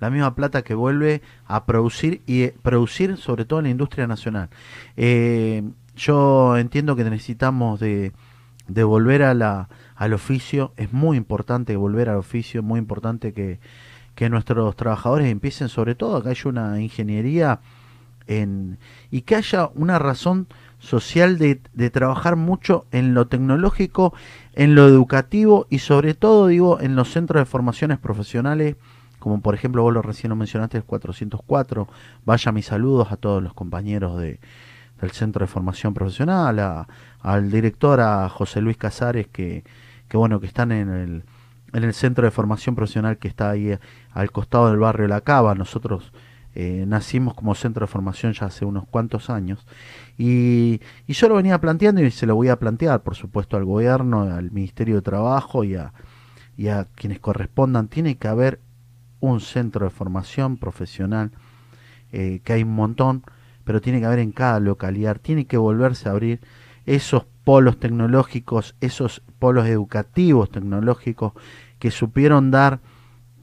la 0.00 0.10
misma 0.10 0.34
plata 0.34 0.62
que 0.62 0.74
vuelve 0.74 1.22
a 1.46 1.64
producir 1.66 2.22
y 2.26 2.42
eh, 2.42 2.54
producir 2.62 3.16
sobre 3.16 3.44
todo 3.44 3.60
en 3.60 3.64
la 3.64 3.70
industria 3.70 4.06
nacional. 4.06 4.48
Eh, 4.96 5.62
yo 5.96 6.56
entiendo 6.56 6.96
que 6.96 7.04
necesitamos 7.04 7.80
de, 7.80 8.12
de 8.68 8.84
volver 8.84 9.22
a 9.22 9.34
la, 9.34 9.68
al 9.96 10.12
oficio, 10.12 10.72
es 10.76 10.92
muy 10.92 11.16
importante 11.16 11.76
volver 11.76 12.08
al 12.08 12.16
oficio, 12.16 12.62
muy 12.62 12.78
importante 12.78 13.32
que, 13.32 13.58
que 14.14 14.30
nuestros 14.30 14.76
trabajadores 14.76 15.28
empiecen 15.28 15.68
sobre 15.68 15.94
todo 15.94 16.22
que 16.22 16.30
haya 16.30 16.48
una 16.48 16.80
ingeniería 16.80 17.60
en, 18.26 18.78
y 19.10 19.22
que 19.22 19.36
haya 19.36 19.70
una 19.74 19.98
razón 19.98 20.46
social 20.78 21.38
de, 21.38 21.60
de, 21.72 21.90
trabajar 21.90 22.36
mucho 22.36 22.86
en 22.92 23.14
lo 23.14 23.26
tecnológico, 23.26 24.14
en 24.54 24.74
lo 24.74 24.86
educativo 24.86 25.66
y 25.70 25.80
sobre 25.80 26.14
todo, 26.14 26.46
digo, 26.46 26.80
en 26.80 26.96
los 26.96 27.10
centros 27.10 27.40
de 27.40 27.46
formaciones 27.46 27.98
profesionales, 27.98 28.76
como 29.18 29.40
por 29.40 29.54
ejemplo 29.54 29.82
vos 29.82 29.92
lo 29.92 30.02
recién 30.02 30.30
lo 30.30 30.36
mencionaste, 30.36 30.78
el 30.78 30.84
404. 30.84 31.88
Vaya 32.24 32.52
mis 32.52 32.66
saludos 32.66 33.10
a 33.10 33.16
todos 33.16 33.42
los 33.42 33.52
compañeros 33.54 34.18
de, 34.18 34.38
del 35.00 35.10
centro 35.10 35.44
de 35.44 35.48
formación 35.48 35.94
profesional, 35.94 36.58
a, 36.58 36.88
al 37.20 37.50
director, 37.50 38.00
a 38.00 38.28
José 38.28 38.60
Luis 38.60 38.76
Casares, 38.76 39.26
que, 39.28 39.64
que 40.08 40.16
bueno, 40.16 40.40
que 40.40 40.46
están 40.46 40.72
en 40.72 40.88
el, 40.90 41.24
en 41.72 41.84
el 41.84 41.94
centro 41.94 42.24
de 42.24 42.30
formación 42.30 42.74
profesional 42.74 43.18
que 43.18 43.28
está 43.28 43.50
ahí 43.50 43.76
al 44.12 44.30
costado 44.30 44.70
del 44.70 44.78
barrio 44.78 45.08
La 45.08 45.20
Cava. 45.20 45.54
Nosotros 45.54 46.12
eh, 46.54 46.84
nacimos 46.86 47.34
como 47.34 47.54
centro 47.54 47.86
de 47.86 47.92
formación 47.92 48.32
ya 48.32 48.46
hace 48.46 48.64
unos 48.64 48.86
cuantos 48.88 49.30
años 49.30 49.66
y, 50.16 50.80
y, 51.06 51.12
yo 51.12 51.28
lo 51.28 51.36
venía 51.36 51.60
planteando 51.60 52.02
y 52.02 52.10
se 52.10 52.26
lo 52.26 52.34
voy 52.34 52.48
a 52.48 52.58
plantear, 52.58 53.02
por 53.02 53.14
supuesto, 53.14 53.56
al 53.56 53.64
gobierno, 53.64 54.22
al 54.22 54.50
Ministerio 54.50 54.96
de 54.96 55.02
Trabajo 55.02 55.62
y 55.62 55.76
a, 55.76 55.92
y 56.56 56.68
a 56.68 56.86
quienes 56.94 57.20
correspondan. 57.20 57.88
Tiene 57.88 58.16
que 58.16 58.28
haber 58.28 58.60
un 59.20 59.40
centro 59.40 59.84
de 59.86 59.90
formación 59.90 60.56
profesional, 60.56 61.30
eh, 62.12 62.40
que 62.42 62.54
hay 62.54 62.62
un 62.62 62.74
montón, 62.74 63.22
pero 63.64 63.80
tiene 63.80 64.00
que 64.00 64.06
haber 64.06 64.18
en 64.18 64.32
cada 64.32 64.60
localidad, 64.60 65.20
tiene 65.20 65.46
que 65.46 65.56
volverse 65.56 66.08
a 66.08 66.12
abrir 66.12 66.40
esos 66.86 67.26
polos 67.44 67.78
tecnológicos, 67.78 68.74
esos 68.80 69.22
polos 69.38 69.66
educativos 69.66 70.50
tecnológicos 70.50 71.32
que 71.78 71.90
supieron 71.90 72.50
dar 72.50 72.80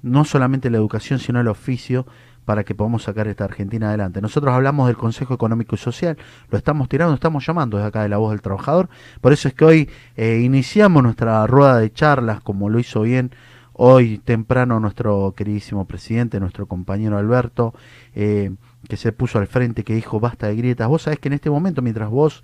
no 0.02 0.26
solamente 0.26 0.70
la 0.70 0.78
educación, 0.78 1.20
sino 1.20 1.42
el 1.42 1.48
oficio 1.48 2.06
para 2.46 2.64
que 2.64 2.76
podamos 2.76 3.04
sacar 3.04 3.28
esta 3.28 3.44
Argentina 3.44 3.90
adelante. 3.90 4.22
Nosotros 4.22 4.54
hablamos 4.54 4.88
del 4.88 4.98
Consejo 4.98 5.34
Económico 5.34 5.76
y 5.76 5.80
Social, 5.80 6.18
lo 6.50 6.58
estamos 6.58 6.88
tirando, 6.88 7.14
estamos 7.14 7.46
llamando 7.46 7.78
desde 7.78 7.90
acá 7.90 8.04
de 8.04 8.10
la 8.10 8.18
voz 8.18 8.32
del 8.32 8.42
trabajador, 8.42 8.90
por 9.22 9.34
eso 9.34 9.48
es 9.48 9.54
que 9.54 9.66
hoy 9.66 9.90
eh, 10.16 10.42
iniciamos 10.44 11.04
nuestra 11.04 11.46
rueda 11.48 11.80
de 11.80 11.92
charlas, 11.92 12.42
como 12.42 12.70
lo 12.70 12.80
hizo 12.80 13.02
bien 13.02 13.32
hoy 13.78 14.20
temprano 14.20 14.80
nuestro 14.80 15.34
queridísimo 15.36 15.86
presidente, 15.86 16.40
nuestro 16.40 16.66
compañero 16.66 17.18
Alberto, 17.18 17.74
eh, 18.16 18.52
que 18.88 18.98
se 18.98 19.12
puso 19.12 19.40
al 19.40 19.48
frente, 19.48 19.84
que 19.84 19.94
dijo 19.94 20.20
basta 20.20 20.48
de 20.48 20.56
grietas. 20.56 20.88
Vos 20.88 21.04
sabés 21.04 21.20
que 21.20 21.28
en 21.28 21.34
este 21.34 21.50
momento, 21.50 21.82
mientras 21.82 22.10
vos 22.10 22.42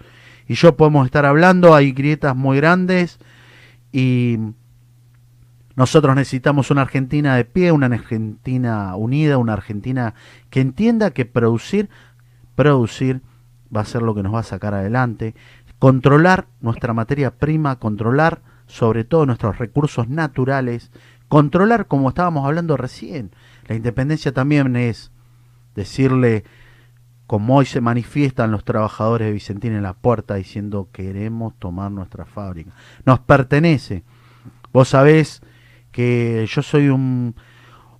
y 0.47 0.55
yo 0.55 0.75
podemos 0.75 1.05
estar 1.05 1.25
hablando, 1.25 1.73
hay 1.73 1.93
grietas 1.93 2.35
muy 2.35 2.57
grandes 2.57 3.19
y 3.93 4.37
nosotros 5.81 6.15
necesitamos 6.15 6.69
una 6.69 6.83
Argentina 6.83 7.35
de 7.35 7.43
pie, 7.43 7.71
una 7.71 7.87
Argentina 7.87 8.95
unida, 8.95 9.39
una 9.39 9.53
Argentina 9.53 10.13
que 10.51 10.61
entienda 10.61 11.09
que 11.09 11.25
producir, 11.25 11.89
producir 12.53 13.21
va 13.75 13.81
a 13.81 13.85
ser 13.85 14.03
lo 14.03 14.13
que 14.13 14.21
nos 14.21 14.31
va 14.31 14.41
a 14.41 14.43
sacar 14.43 14.75
adelante, 14.75 15.33
controlar 15.79 16.45
nuestra 16.59 16.93
materia 16.93 17.31
prima, 17.31 17.77
controlar 17.77 18.43
sobre 18.67 19.05
todo 19.05 19.25
nuestros 19.25 19.57
recursos 19.57 20.07
naturales, 20.07 20.91
controlar 21.27 21.87
como 21.87 22.09
estábamos 22.09 22.45
hablando 22.45 22.77
recién. 22.77 23.31
La 23.65 23.75
independencia 23.75 24.31
también 24.31 24.75
es 24.75 25.11
decirle, 25.73 26.43
como 27.25 27.55
hoy 27.55 27.65
se 27.65 27.81
manifiestan 27.81 28.51
los 28.51 28.65
trabajadores 28.65 29.25
de 29.25 29.33
Vicentín 29.33 29.73
en 29.73 29.81
la 29.81 29.93
puerta 29.93 30.35
diciendo 30.35 30.89
queremos 30.91 31.55
tomar 31.57 31.89
nuestra 31.91 32.27
fábrica. 32.27 32.69
Nos 33.03 33.19
pertenece. 33.21 34.03
Vos 34.71 34.89
sabés 34.89 35.41
que 35.91 36.45
yo 36.49 36.61
soy 36.61 36.89
un, 36.89 37.35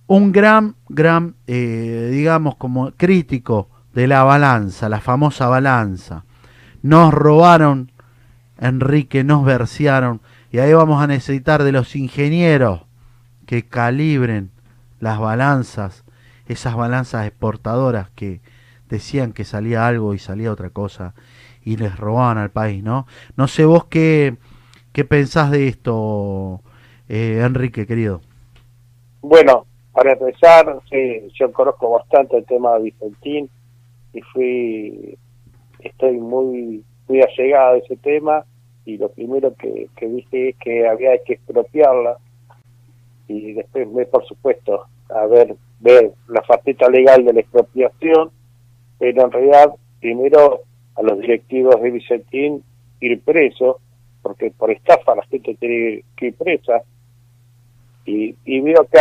un 0.06 0.32
gran, 0.32 0.76
gran, 0.88 1.36
eh, 1.46 2.08
digamos, 2.12 2.56
como 2.56 2.92
crítico 2.92 3.68
de 3.94 4.06
la 4.06 4.24
balanza, 4.24 4.88
la 4.88 5.00
famosa 5.00 5.48
balanza. 5.48 6.24
Nos 6.82 7.12
robaron, 7.12 7.92
Enrique, 8.58 9.24
nos 9.24 9.44
versearon, 9.44 10.20
y 10.50 10.58
ahí 10.58 10.72
vamos 10.72 11.02
a 11.02 11.06
necesitar 11.06 11.62
de 11.62 11.72
los 11.72 11.96
ingenieros 11.96 12.82
que 13.46 13.66
calibren 13.66 14.50
las 15.00 15.18
balanzas, 15.18 16.04
esas 16.46 16.74
balanzas 16.74 17.26
exportadoras 17.26 18.10
que 18.10 18.40
decían 18.88 19.32
que 19.32 19.44
salía 19.44 19.86
algo 19.86 20.14
y 20.14 20.18
salía 20.18 20.52
otra 20.52 20.70
cosa 20.70 21.14
y 21.64 21.76
les 21.76 21.96
robaban 21.96 22.38
al 22.38 22.50
país, 22.50 22.82
¿no? 22.82 23.06
No 23.36 23.48
sé 23.48 23.64
vos 23.64 23.86
qué, 23.86 24.36
qué 24.92 25.04
pensás 25.04 25.50
de 25.50 25.68
esto, 25.68 26.62
eh, 27.08 27.40
Enrique, 27.44 27.86
querido. 27.86 28.20
Bueno, 29.20 29.66
para 29.92 30.12
empezar, 30.12 30.80
sí, 30.90 31.28
yo 31.34 31.52
conozco 31.52 31.90
bastante 31.90 32.38
el 32.38 32.46
tema 32.46 32.74
de 32.74 32.84
Vicentín 32.84 33.50
y 34.12 34.20
fui, 34.20 35.18
estoy 35.80 36.16
muy, 36.18 36.84
muy 37.08 37.22
allegado 37.22 37.74
a 37.74 37.78
ese 37.78 37.96
tema 37.96 38.44
y 38.84 38.96
lo 38.96 39.10
primero 39.10 39.54
que, 39.54 39.88
dije 40.00 40.50
es 40.50 40.56
que 40.56 40.88
había 40.88 41.22
que 41.24 41.34
expropiarla 41.34 42.16
y 43.28 43.52
después, 43.52 44.08
por 44.08 44.26
supuesto, 44.26 44.86
a 45.08 45.26
ver, 45.26 45.54
ver 45.80 46.12
la 46.28 46.42
faceta 46.42 46.88
legal 46.88 47.24
de 47.24 47.34
la 47.34 47.40
expropiación, 47.40 48.30
pero 48.98 49.24
en 49.24 49.30
realidad 49.30 49.72
primero 50.00 50.62
a 50.96 51.02
los 51.02 51.18
directivos 51.20 51.80
de 51.80 51.90
Vicentín 51.90 52.64
ir 53.00 53.20
preso, 53.22 53.80
porque 54.22 54.50
por 54.50 54.70
estafa 54.70 55.14
la 55.14 55.24
gente 55.24 55.54
tiene 55.54 56.04
que 56.16 56.26
ir 56.28 56.34
presa, 56.34 56.82
y, 58.04 58.36
y 58.44 58.60
veo 58.60 58.86
que 58.90 58.98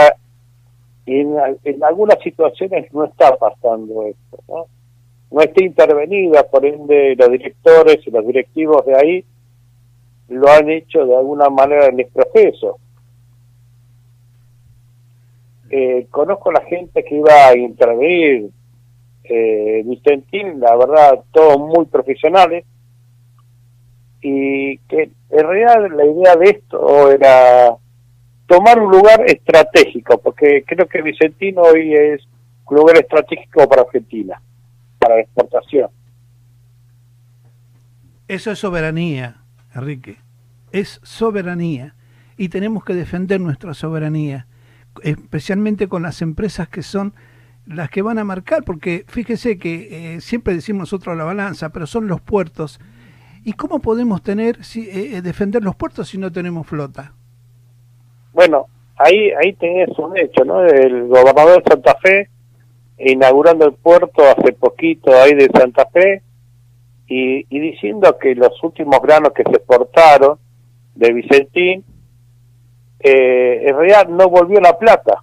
en, 1.06 1.84
algunas 1.84 2.20
situaciones 2.24 2.92
no 2.94 3.06
está 3.06 3.36
pasando 3.36 4.04
esto, 4.04 4.44
¿no? 4.48 4.66
No 5.32 5.42
está 5.42 5.64
intervenida, 5.64 6.44
por 6.44 6.66
ende 6.66 7.16
los 7.16 7.32
directores 7.32 8.06
y 8.06 8.12
los 8.12 8.26
directivos 8.28 8.86
de 8.86 8.96
ahí 8.96 9.26
lo 10.28 10.50
han 10.50 10.70
hecho 10.70 11.06
de 11.06 11.16
alguna 11.16 11.50
manera 11.50 11.88
en 11.88 12.00
el 12.00 12.08
proceso. 12.08 12.78
Eh, 15.70 16.08
conozco 16.10 16.52
la 16.52 16.62
gente 16.66 17.04
que 17.04 17.16
iba 17.16 17.48
a 17.48 17.58
intervenir, 17.58 18.50
eh, 19.24 19.82
Vicentín, 19.86 20.60
la 20.60 20.76
verdad, 20.76 21.24
todos 21.32 21.58
muy 21.60 21.86
profesionales, 21.86 22.66
y 24.22 24.78
que 24.80 25.12
en 25.30 25.48
realidad 25.48 25.90
la 25.96 26.06
idea 26.06 26.36
de 26.36 26.50
esto 26.50 27.12
era 27.12 27.78
tomar 28.52 28.80
un 28.80 28.92
lugar 28.92 29.24
estratégico, 29.28 30.20
porque 30.22 30.66
creo 30.68 30.86
que 30.86 31.02
Vicentín 31.02 31.56
hoy 31.58 31.96
es 31.96 32.22
un 32.66 32.78
lugar 32.78 32.98
estratégico 32.98 33.68
para 33.70 33.84
Argentina, 33.84 34.42
para 35.00 35.16
la 35.16 35.22
exportación. 35.22 35.90
Eso 38.28 38.52
es 38.52 38.60
soberanía, 38.60 39.38
Enrique, 39.74 40.18
es 40.74 41.00
soberanía 41.02 41.96
y 42.36 42.50
tenemos 42.50 42.84
que 42.84 42.94
defender 42.94 43.40
nuestra 43.40 43.74
soberanía, 43.74 44.48
especialmente 45.02 45.88
con 45.88 46.04
las 46.04 46.22
empresas 46.22 46.68
que 46.68 46.84
son 46.84 47.14
las 47.66 47.90
que 47.90 48.02
van 48.02 48.20
a 48.20 48.26
marcar, 48.26 48.64
porque 48.66 49.06
fíjese 49.08 49.58
que 49.60 50.16
eh, 50.16 50.22
siempre 50.22 50.54
decimos 50.54 50.82
nosotros 50.82 51.16
la 51.16 51.24
balanza, 51.24 51.70
pero 51.70 51.88
son 51.88 52.08
los 52.08 52.20
puertos. 52.20 52.82
¿Y 53.46 53.54
cómo 53.54 53.80
podemos 53.80 54.22
tener 54.22 54.62
si, 54.66 54.90
eh, 54.90 55.22
defender 55.22 55.64
los 55.64 55.76
puertos 55.76 56.10
si 56.10 56.18
no 56.18 56.34
tenemos 56.34 56.68
flota? 56.68 57.14
Bueno, 58.34 58.68
ahí 58.98 59.32
ahí 59.32 59.54
tenés 59.54 59.90
un 59.98 60.18
hecho, 60.18 60.46
¿no? 60.46 60.64
El 60.66 61.08
gobernador 61.08 61.64
de 61.64 61.70
Santa 61.70 61.96
Fe 61.96 62.30
inaugurando 62.98 63.66
el 63.66 63.74
puerto 63.74 64.24
hace 64.24 64.54
poquito 64.54 65.12
ahí 65.14 65.34
de 65.34 65.50
Santa 65.54 65.86
Fe 65.88 66.22
y, 67.08 67.44
diciendo 67.60 68.18
que 68.18 68.36
los 68.36 68.62
últimos 68.64 69.02
granos 69.02 69.34
que 69.34 69.44
se 69.44 69.58
exportaron 69.58 70.38
de 70.96 71.12
Vicentín 71.12 71.84
eh, 73.00 73.64
en 73.66 73.76
realidad 73.76 74.08
no 74.08 74.30
volvió 74.30 74.62
la 74.62 74.78
plata. 74.78 75.22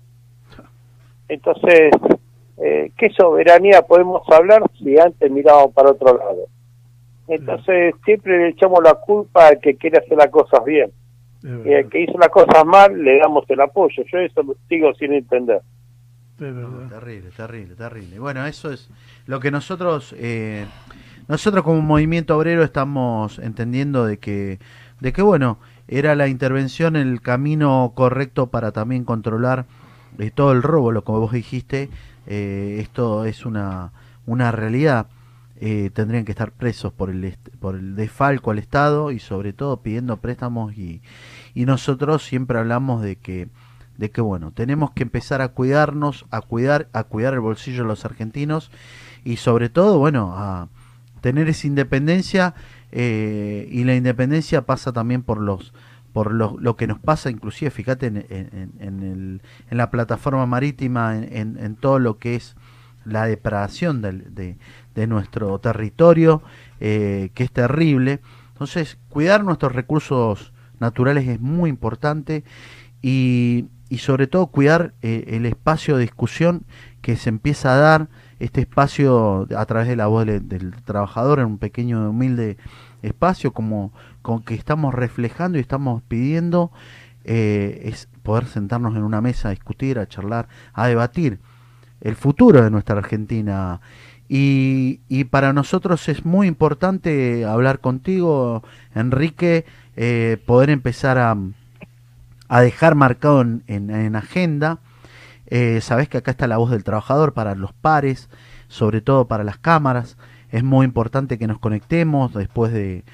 Entonces, 1.29 1.93
eh, 2.59 2.91
¿qué 2.97 3.11
soberanía 3.11 3.83
podemos 3.83 4.23
hablar 4.31 4.62
si 4.79 4.99
antes 4.99 5.31
mirábamos 5.31 5.73
para 5.73 5.93
otro 5.93 6.19
lado? 6.19 6.47
Entonces, 7.29 7.95
siempre 8.05 8.38
le 8.38 8.49
echamos 8.49 8.83
la 8.83 8.95
culpa 8.95 9.49
al 9.49 9.61
que 9.61 9.77
quiere 9.77 9.99
hacer 9.99 10.19
las 10.19 10.29
cosas 10.29 10.65
bien. 10.65 10.91
Y 11.42 11.73
al 11.73 11.88
que 11.88 12.02
hizo 12.02 12.18
las 12.18 12.30
cosas 12.30 12.64
mal, 12.64 13.02
le 13.02 13.18
damos 13.18 13.45
el 13.49 13.61
apoyo. 13.61 14.02
Yo 14.11 14.18
eso 14.18 14.42
lo 14.42 14.57
sigo 14.68 14.92
sin 14.95 15.12
entender. 15.12 15.61
verdad. 16.38 16.88
Terrible, 16.88 17.30
terrible, 17.37 17.75
terrible. 17.76 18.18
Bueno, 18.18 18.45
eso 18.47 18.73
es 18.73 18.90
lo 19.26 19.38
que 19.38 19.50
nosotros, 19.50 20.14
eh, 20.18 20.66
nosotros 21.28 21.62
como 21.62 21.80
movimiento 21.80 22.37
obrero 22.37 22.64
estamos 22.64 23.38
entendiendo 23.38 24.04
de 24.04 24.18
que, 24.18 24.59
de 25.00 25.12
que 25.12 25.23
bueno, 25.23 25.59
era 25.87 26.14
la 26.14 26.28
intervención 26.28 26.97
el 26.97 27.21
camino 27.23 27.92
correcto 27.95 28.49
para 28.49 28.73
también 28.73 29.04
controlar 29.04 29.66
eh, 30.18 30.30
todo 30.35 30.52
el 30.52 30.62
robo, 30.62 30.92
lo 30.92 31.04
que 31.04 31.12
vos 31.12 31.33
dijiste, 31.33 31.88
eh, 32.26 32.78
esto 32.80 33.25
es 33.25 33.47
una, 33.47 33.92
una 34.26 34.50
realidad. 34.52 35.07
Eh, 35.61 35.91
tendrían 35.93 36.25
que 36.25 36.31
estar 36.31 36.53
presos 36.53 36.93
por 36.93 37.11
el, 37.11 37.37
por 37.59 37.75
el 37.75 37.97
desfalco 37.97 38.53
al 38.53 38.61
Estado 38.61 39.11
y 39.11 39.19
sobre 39.19 39.53
todo 39.53 39.83
pidiendo 39.83 40.17
préstamos 40.19 40.73
y, 40.79 41.03
y 41.53 41.65
nosotros 41.67 42.23
siempre 42.25 42.59
hablamos 42.59 43.03
de 43.03 43.17
que 43.17 43.49
de 43.97 44.12
que 44.12 44.21
bueno, 44.21 44.53
tenemos 44.53 44.93
que 44.93 45.03
empezar 45.03 45.43
a 45.43 45.49
cuidarnos, 45.49 46.27
a 46.31 46.41
cuidar, 46.43 46.88
a 46.93 47.03
cuidar 47.03 47.35
el 47.35 47.41
bolsillo 47.41 47.83
de 47.83 47.88
los 47.88 48.05
argentinos 48.05 48.71
y 49.25 49.38
sobre 49.38 49.69
todo, 49.69 49.99
bueno, 49.99 50.35
a 50.37 50.69
tener 51.21 51.49
esa 51.49 51.67
independencia 51.67 52.55
eh, 52.93 53.69
y 53.73 53.83
la 53.83 53.97
independencia 53.97 54.62
pasa 54.65 54.93
también 54.93 55.23
por 55.25 55.41
los 55.41 55.73
por 56.12 56.33
lo, 56.33 56.57
lo 56.61 56.77
que 56.77 56.87
nos 56.87 57.00
pasa 57.00 57.31
inclusive 57.31 57.73
fíjate 57.73 58.07
en, 58.07 58.17
en- 58.31 58.73
en 58.79 59.03
el- 59.03 59.43
en 59.71 59.77
la 59.77 59.91
plataforma 59.91 60.47
marítima 60.47 61.17
en- 61.17 61.59
en 61.59 61.75
todo 61.75 61.99
lo 61.99 62.19
que 62.19 62.37
es 62.37 62.55
la 63.09 63.27
depredación 63.27 64.03
de, 64.03 64.57
de 64.95 65.07
nuestro 65.07 65.59
territorio 65.61 66.43
eh, 66.81 67.31
que 67.35 67.45
es 67.45 67.53
terrible. 67.53 68.21
Entonces 68.53 68.99
cuidar 69.09 69.45
nuestros 69.45 69.73
recursos 69.73 70.53
naturales 70.81 71.27
es 71.29 71.41
muy 71.41 71.71
importante 71.71 72.45
y, 73.00 73.67
y 73.88 73.99
sobre 73.99 74.27
todo 74.27 74.49
cuidar 74.49 74.95
eh, 75.03 75.25
el 75.29 75.47
espacio 75.47 75.97
de 75.97 76.03
discusión 76.03 76.65
que 77.00 77.17
se 77.17 77.29
empieza 77.29 77.75
a 77.75 77.79
dar, 77.79 78.09
este 78.41 78.61
espacio 78.61 79.49
a 79.57 79.67
través 79.67 79.88
de 79.88 79.97
la 79.97 80.07
voz 80.07 80.25
del, 80.25 80.49
del 80.49 80.71
trabajador 80.85 81.41
en 81.41 81.47
un 81.47 81.59
pequeño 81.59 82.11
humilde 82.11 82.57
espacio 83.03 83.53
como 83.53 83.93
con 84.23 84.43
que 84.43 84.55
estamos 84.55 84.95
reflejando 84.95 85.59
y 85.59 85.61
estamos 85.61 86.03
pidiendo 86.03 86.71
eh, 87.25 87.83
es 87.85 88.09
poder 88.23 88.47
sentarnos 88.47 88.97
en 88.97 89.03
una 89.03 89.21
mesa 89.21 89.49
a 89.49 89.50
discutir, 89.50 89.99
a 89.99 90.07
charlar, 90.07 90.49
a 90.73 90.87
debatir 90.87 91.41
el 92.00 92.17
futuro 92.17 92.62
de 92.62 92.71
nuestra 92.71 92.97
Argentina. 92.99 93.81
Y, 94.28 95.00
y 95.09 95.25
para 95.25 95.52
nosotros 95.52 96.09
es 96.09 96.25
muy 96.26 96.47
importante 96.47 97.45
hablar 97.47 97.81
contigo, 97.81 98.62
Enrique, 98.95 99.64
eh, 99.97 100.37
poder 100.47 100.71
empezar 100.71 101.17
a, 101.19 101.37
a 102.49 102.61
dejar 102.61 102.95
marcado 102.95 103.40
en, 103.40 103.62
en- 103.67 103.90
en 103.90 104.17
agenda. 104.17 104.81
Eh, 105.47 105.81
sabés 105.81 106.09
que 106.11 106.19
acá 106.19 106.31
está 106.33 106.47
la 106.47 106.59
voz 106.59 106.71
del 106.71 106.85
trabajador 106.85 107.33
para 107.33 107.55
los 107.55 107.73
pares, 107.73 108.28
sobre 108.69 109.00
todo 109.00 109.28
para 109.28 109.45
las 109.45 109.57
cámaras. 109.57 110.19
Es 110.50 110.62
muy 110.62 110.85
importante 110.85 111.38
que 111.38 111.47
nos 111.47 111.59
conectemos 111.59 112.35
después 112.35 112.71
de, 112.71 113.05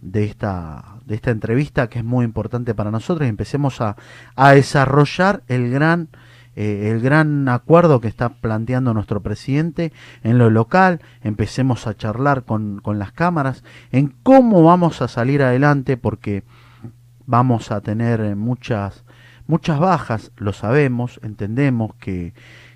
de 0.00 0.24
esta, 0.24 0.84
de 1.04 1.16
esta 1.16 1.32
entrevista, 1.32 1.88
que 1.88 1.98
es 1.98 2.04
muy 2.04 2.24
importante 2.24 2.74
para 2.74 2.92
nosotros, 2.92 3.26
y 3.26 3.28
empecemos 3.28 3.80
a, 3.80 3.96
a 4.36 4.52
desarrollar 4.52 5.42
el 5.48 5.68
gran, 5.70 6.08
eh, 6.56 6.90
el 6.90 7.00
gran 7.00 7.48
acuerdo 7.48 8.00
que 8.00 8.08
está 8.08 8.28
planteando 8.30 8.92
nuestro 8.94 9.20
presidente 9.20 9.92
en 10.22 10.38
lo 10.38 10.50
local. 10.50 11.00
Empecemos 11.22 11.86
a 11.86 11.96
charlar 11.96 12.44
con, 12.44 12.80
con 12.80 12.98
las 12.98 13.12
cámaras 13.12 13.64
en 13.92 14.14
cómo 14.22 14.62
vamos 14.62 15.02
a 15.02 15.08
salir 15.08 15.42
adelante, 15.42 15.96
porque 15.96 16.42
vamos 17.26 17.70
a 17.70 17.80
tener 17.80 18.20
eh, 18.20 18.34
muchas 18.34 19.04
muchas 19.46 19.80
bajas, 19.80 20.30
lo 20.36 20.52
sabemos, 20.52 21.18
entendemos 21.24 21.94
que, 21.96 22.34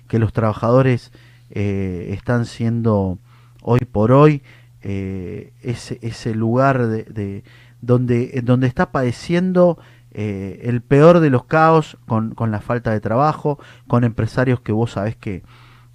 que 0.09 0.19
los 0.19 0.33
trabajadores 0.33 1.13
eh, 1.49 2.09
están 2.11 2.45
siendo 2.45 3.17
hoy 3.61 3.79
por 3.89 4.11
hoy 4.11 4.43
ese, 4.81 5.97
ese 6.01 6.35
lugar 6.35 6.85
de, 6.87 7.03
de- 7.05 7.43
donde, 7.81 8.41
donde 8.43 8.67
está 8.67 8.91
padeciendo 8.91 9.77
eh, 10.17 10.61
el 10.63 10.81
peor 10.81 11.19
de 11.19 11.29
los 11.29 11.43
caos 11.43 11.97
con, 12.07 12.33
con 12.35 12.49
la 12.49 12.61
falta 12.61 12.91
de 12.91 13.01
trabajo, 13.01 13.59
con 13.87 14.05
empresarios 14.05 14.61
que 14.61 14.71
vos 14.71 14.91
sabés 14.91 15.17
que, 15.17 15.43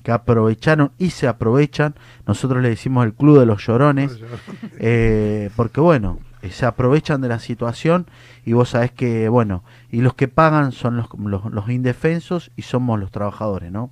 que 0.04 0.12
aprovecharon 0.12 0.92
y 0.98 1.10
se 1.10 1.26
aprovechan. 1.26 1.94
Nosotros 2.26 2.62
le 2.62 2.68
decimos 2.68 3.06
el 3.06 3.14
club 3.14 3.38
de 3.38 3.46
los 3.46 3.66
llorones, 3.66 4.20
eh, 4.78 5.48
porque 5.56 5.80
bueno, 5.80 6.18
eh, 6.42 6.50
se 6.50 6.66
aprovechan 6.66 7.22
de 7.22 7.28
la 7.28 7.38
situación 7.38 8.06
y 8.44 8.52
vos 8.52 8.68
sabés 8.68 8.92
que, 8.92 9.30
bueno, 9.30 9.64
y 9.90 10.02
los 10.02 10.12
que 10.12 10.28
pagan 10.28 10.72
son 10.72 10.98
los, 10.98 11.08
los, 11.18 11.46
los 11.46 11.70
indefensos 11.70 12.50
y 12.56 12.62
somos 12.62 13.00
los 13.00 13.10
trabajadores, 13.10 13.72
¿no? 13.72 13.90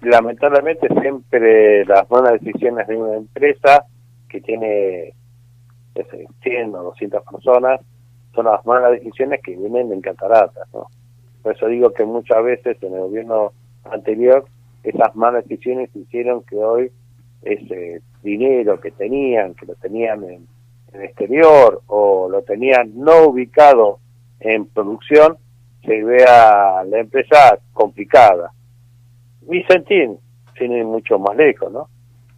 lamentablemente 0.00 0.86
siempre 1.00 1.84
las 1.84 2.08
buenas 2.08 2.34
decisiones 2.34 2.86
de 2.86 2.96
una 2.96 3.16
empresa 3.16 3.84
que 4.28 4.40
tiene 4.40 5.14
qué 5.94 6.04
sé, 6.04 6.26
100 6.42 6.74
o 6.74 6.82
200 6.84 7.22
personas 7.24 7.80
son 8.38 8.46
las 8.46 8.64
malas 8.64 8.92
decisiones 8.92 9.40
que 9.42 9.56
vienen 9.56 9.92
en 9.92 10.00
cataratas, 10.00 10.68
¿no? 10.72 10.86
Por 11.42 11.56
eso 11.56 11.66
digo 11.66 11.92
que 11.92 12.04
muchas 12.04 12.40
veces 12.44 12.80
en 12.82 12.94
el 12.94 13.00
gobierno 13.00 13.52
anterior 13.90 14.44
esas 14.84 15.16
malas 15.16 15.44
decisiones 15.48 15.90
hicieron 15.96 16.44
que 16.44 16.54
hoy 16.54 16.92
ese 17.42 18.00
dinero 18.22 18.78
que 18.78 18.92
tenían, 18.92 19.54
que 19.54 19.66
lo 19.66 19.74
tenían 19.74 20.22
en, 20.22 20.46
en 20.92 21.02
exterior 21.02 21.82
o 21.88 22.28
lo 22.30 22.42
tenían 22.42 22.92
no 22.94 23.26
ubicado 23.26 23.98
en 24.38 24.66
producción, 24.66 25.36
se 25.84 26.04
vea 26.04 26.84
la 26.84 26.98
empresa 27.00 27.58
complicada. 27.72 28.52
Vicentín, 29.42 30.16
tiene 30.56 30.84
mucho 30.84 31.18
más 31.18 31.36
lejos, 31.36 31.72
¿no? 31.72 31.88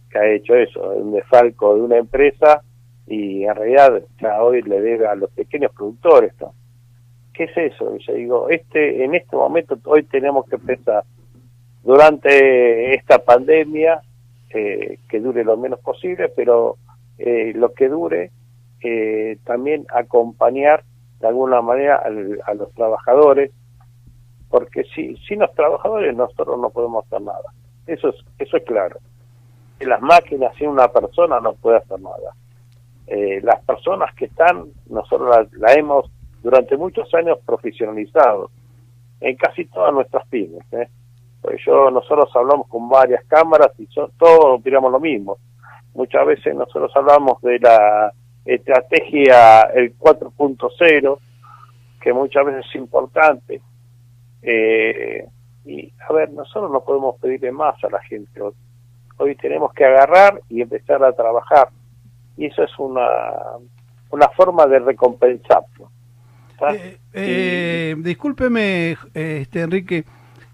Que 0.09 0.17
ha 0.17 0.27
hecho 0.31 0.55
eso, 0.55 0.81
un 0.93 1.11
desfalco 1.11 1.75
de 1.75 1.81
una 1.81 1.97
empresa 1.97 2.63
y 3.07 3.43
en 3.43 3.55
realidad 3.55 4.01
ya 4.21 4.41
hoy 4.43 4.61
le 4.61 4.79
debe 4.81 5.07
a 5.07 5.15
los 5.15 5.29
pequeños 5.31 5.71
productores, 5.73 6.33
¿no? 6.39 6.53
¿Qué 7.33 7.45
es 7.45 7.57
eso? 7.57 7.95
Yo 7.97 8.13
digo, 8.13 8.49
este, 8.49 9.03
en 9.03 9.15
este 9.15 9.35
momento 9.35 9.77
hoy 9.85 10.03
tenemos 10.03 10.45
que 10.47 10.57
pensar 10.57 11.03
durante 11.83 12.93
esta 12.93 13.19
pandemia 13.19 14.01
eh, 14.49 14.99
que 15.09 15.19
dure 15.19 15.43
lo 15.43 15.57
menos 15.57 15.79
posible, 15.79 16.29
pero 16.29 16.77
eh, 17.17 17.53
lo 17.55 17.73
que 17.73 17.87
dure 17.89 18.31
eh, 18.81 19.37
también 19.45 19.85
acompañar 19.93 20.83
de 21.19 21.27
alguna 21.27 21.61
manera 21.61 21.97
al- 21.97 22.41
a 22.45 22.53
los 22.53 22.71
trabajadores 22.73 23.51
porque 24.49 24.83
si 24.95 25.15
sin 25.27 25.39
los 25.39 25.53
trabajadores 25.53 26.15
nosotros 26.15 26.59
no 26.59 26.69
podemos 26.71 27.05
hacer 27.05 27.21
nada 27.21 27.53
eso 27.87 28.09
es 28.09 28.15
eso 28.39 28.57
es 28.57 28.63
claro 28.63 28.97
las 29.79 30.01
máquinas 30.01 30.55
sin 30.57 30.69
una 30.69 30.87
persona 30.87 31.39
no 31.39 31.53
puede 31.53 31.77
hacer 31.77 31.99
nada 32.01 32.33
Eh, 33.13 33.41
las 33.43 33.63
personas 33.65 34.13
que 34.15 34.25
están 34.25 34.65
nosotros 34.89 35.29
la, 35.29 35.67
la 35.67 35.73
hemos 35.73 36.09
durante 36.41 36.77
muchos 36.77 37.13
años 37.13 37.39
profesionalizado 37.45 38.49
en 39.19 39.35
casi 39.35 39.65
todas 39.65 39.93
nuestras 39.93 40.25
pymes 40.27 40.63
¿eh? 40.71 40.87
pues 41.41 41.59
yo 41.65 41.91
nosotros 41.91 42.29
hablamos 42.35 42.67
con 42.67 42.87
varias 42.87 43.25
cámaras 43.25 43.71
y 43.79 43.85
son, 43.87 44.11
todos 44.17 44.59
opinamos 44.59 44.91
lo 44.91 44.99
mismo 44.99 45.37
muchas 45.93 46.25
veces 46.25 46.55
nosotros 46.55 46.91
hablamos 46.95 47.41
de 47.41 47.59
la 47.59 48.13
estrategia 48.45 49.63
el 49.73 49.97
4.0 49.97 51.17
que 51.99 52.13
muchas 52.13 52.45
veces 52.45 52.65
es 52.69 52.75
importante 52.75 53.61
eh, 54.41 55.27
y 55.65 55.91
a 56.07 56.13
ver, 56.13 56.31
nosotros 56.31 56.71
no 56.71 56.83
podemos 56.83 57.19
pedirle 57.19 57.51
más 57.51 57.81
a 57.83 57.89
la 57.89 58.01
gente. 58.01 58.41
Hoy, 59.17 59.35
tenemos 59.35 59.71
que 59.73 59.85
agarrar 59.85 60.41
y 60.49 60.61
empezar 60.61 61.03
a 61.03 61.13
trabajar. 61.13 61.69
Y 62.37 62.45
eso 62.45 62.63
es 62.63 62.71
una, 62.79 63.07
una 64.09 64.29
forma 64.29 64.65
de 64.67 64.79
recompensarlo. 64.79 65.91
Eh, 66.73 66.99
eh, 67.13 67.95
discúlpeme, 67.97 68.95
este, 69.13 69.61
Enrique, 69.61 70.05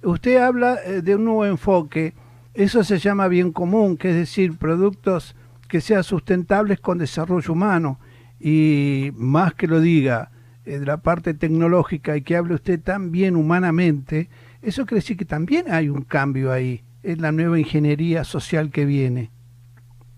usted 0.04 0.38
habla 0.38 0.78
eh, 0.86 1.02
de 1.02 1.16
un 1.16 1.26
nuevo 1.26 1.46
enfoque, 1.46 2.14
eso 2.54 2.84
se 2.84 2.98
llama 2.98 3.28
bien 3.28 3.52
común, 3.52 3.98
que 3.98 4.10
es 4.10 4.16
decir, 4.16 4.58
productos 4.58 5.36
que 5.68 5.82
sean 5.82 6.04
sustentables 6.04 6.80
con 6.80 6.98
desarrollo 6.98 7.52
humano, 7.52 8.00
y 8.40 9.12
más 9.16 9.54
que 9.54 9.68
lo 9.68 9.82
diga 9.82 10.32
eh, 10.66 10.80
de 10.80 10.86
la 10.86 10.98
parte 10.98 11.34
tecnológica 11.34 12.16
y 12.16 12.22
que 12.22 12.38
hable 12.38 12.56
usted 12.56 12.82
tan 12.82 13.12
bien 13.12 13.36
humanamente, 13.36 14.30
eso 14.62 14.86
quiere 14.86 15.00
decir 15.00 15.18
que 15.18 15.26
también 15.26 15.66
hay 15.70 15.90
un 15.90 16.04
cambio 16.04 16.52
ahí, 16.52 16.84
es 17.04 17.20
la 17.20 17.32
nueva 17.32 17.60
ingeniería 17.60 18.24
social 18.24 18.72
que 18.72 18.86
viene. 18.86 19.30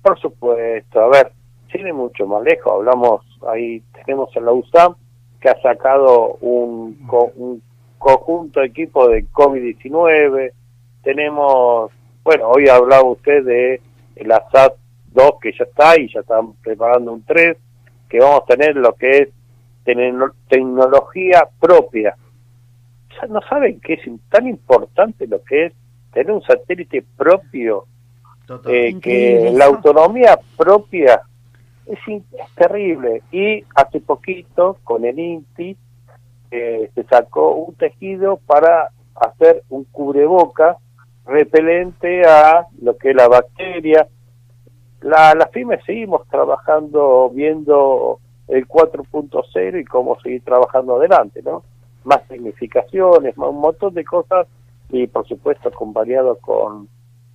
Por 0.02 0.20
supuesto, 0.20 1.00
a 1.02 1.10
ver, 1.10 1.34
tiene 1.72 1.94
mucho 1.94 2.26
más 2.28 2.44
lejos. 2.44 2.72
Hablamos, 2.74 3.22
ahí 3.48 3.82
tenemos 3.94 4.36
en 4.36 4.46
la 4.46 4.52
USAM 4.52 4.96
que 5.40 5.50
ha 5.50 5.62
sacado 5.62 6.36
un, 6.42 6.96
co- 7.08 7.32
un 7.36 7.62
conjunto 7.98 8.60
de 8.60 8.68
equipo 8.68 9.08
de 9.08 9.26
COVID-19. 9.28 10.52
Tenemos, 11.04 11.92
bueno, 12.24 12.50
hoy 12.50 12.68
hablaba 12.68 13.04
usted 13.04 13.44
de 13.46 13.82
la 14.18 14.44
SAT 14.52 14.74
2 15.14 15.32
que 15.42 15.52
ya 15.58 15.64
está 15.64 16.00
y 16.00 16.12
ya 16.14 16.20
están 16.22 16.54
preparando 16.64 17.14
un 17.14 17.24
3, 17.24 17.58
que 18.10 18.20
vamos 18.20 18.42
a 18.44 18.46
tener 18.46 18.76
lo 18.76 18.94
que 18.94 19.10
es 19.18 19.30
tecno- 19.86 20.34
tecnología 20.50 21.48
propia. 21.60 22.16
Ya 23.22 23.28
no 23.28 23.42
saben 23.50 23.80
que 23.80 23.94
es 23.94 24.02
tan 24.30 24.48
importante 24.48 25.26
lo 25.28 25.44
que 25.44 25.68
es 25.68 25.74
tener 26.14 26.32
un 26.32 26.42
satélite 26.44 27.04
propio 27.18 27.86
eh, 28.74 29.00
que 29.02 29.48
eso. 29.48 29.58
la 29.58 29.66
autonomía 29.66 30.40
propia 30.58 31.22
es, 31.90 32.00
es 32.08 32.56
terrible. 32.56 33.22
Y 33.32 33.64
hace 33.76 34.00
poquito, 34.00 34.78
con 34.84 35.06
el 35.06 35.20
INTI, 35.20 35.78
eh, 36.52 36.90
se 36.94 37.04
sacó 37.04 37.54
un 37.56 37.76
tejido 37.76 38.38
para 38.46 38.92
hacer 39.16 39.64
un 39.70 39.84
cubreboca 39.86 40.78
repelente 41.26 42.26
a 42.26 42.66
lo 42.82 42.98
que 42.98 43.12
es 43.12 43.16
la 43.16 43.28
bacteria. 43.28 44.08
La, 45.02 45.34
las 45.36 45.50
pymes 45.50 45.84
seguimos 45.86 46.28
trabajando, 46.28 47.30
viendo 47.34 48.20
el 48.48 48.68
4.0 48.68 49.82
y 49.82 49.86
cómo 49.86 50.20
seguir 50.22 50.44
trabajando 50.44 50.96
adelante, 50.96 51.42
¿no? 51.44 51.64
Más 52.04 52.22
significaciones, 52.28 53.38
más, 53.38 53.50
un 53.50 53.62
montón 53.62 53.94
de 53.94 54.04
cosas 54.04 54.48
y 54.90 55.06
por 55.06 55.28
supuesto 55.28 55.70
acompañado 55.70 56.38
con 56.40 56.88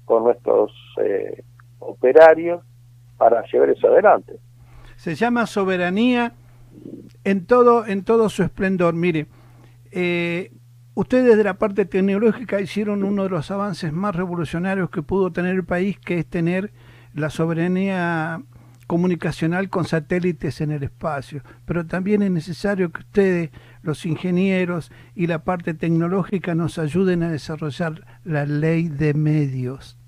con 0.04 0.24
nuestros 0.24 0.72
eh, 1.02 1.42
operarios 1.78 2.62
para 3.16 3.42
llevar 3.46 3.70
eso 3.70 3.88
adelante. 3.88 4.38
Se 4.96 5.14
llama 5.14 5.46
soberanía 5.46 6.32
en 7.24 7.46
todo, 7.46 7.86
en 7.86 8.04
todo 8.04 8.28
su 8.28 8.42
esplendor. 8.42 8.94
Mire, 8.94 9.26
eh, 9.90 10.52
ustedes 10.94 11.36
de 11.36 11.44
la 11.44 11.54
parte 11.54 11.84
tecnológica 11.84 12.60
hicieron 12.60 13.04
uno 13.04 13.24
de 13.24 13.30
los 13.30 13.50
avances 13.50 13.92
más 13.92 14.14
revolucionarios 14.14 14.90
que 14.90 15.02
pudo 15.02 15.32
tener 15.32 15.54
el 15.54 15.64
país, 15.64 15.98
que 15.98 16.18
es 16.18 16.26
tener 16.26 16.72
la 17.14 17.30
soberanía 17.30 18.42
comunicacional 18.86 19.70
con 19.70 19.84
satélites 19.84 20.60
en 20.60 20.70
el 20.70 20.82
espacio. 20.82 21.42
Pero 21.64 21.86
también 21.86 22.22
es 22.22 22.30
necesario 22.30 22.92
que 22.92 23.00
ustedes, 23.00 23.50
los 23.82 24.04
ingenieros 24.06 24.90
y 25.14 25.26
la 25.26 25.44
parte 25.44 25.74
tecnológica, 25.74 26.54
nos 26.54 26.78
ayuden 26.78 27.22
a 27.22 27.30
desarrollar 27.30 28.04
la 28.24 28.46
ley 28.46 28.88
de 28.88 29.14
medios. 29.14 29.98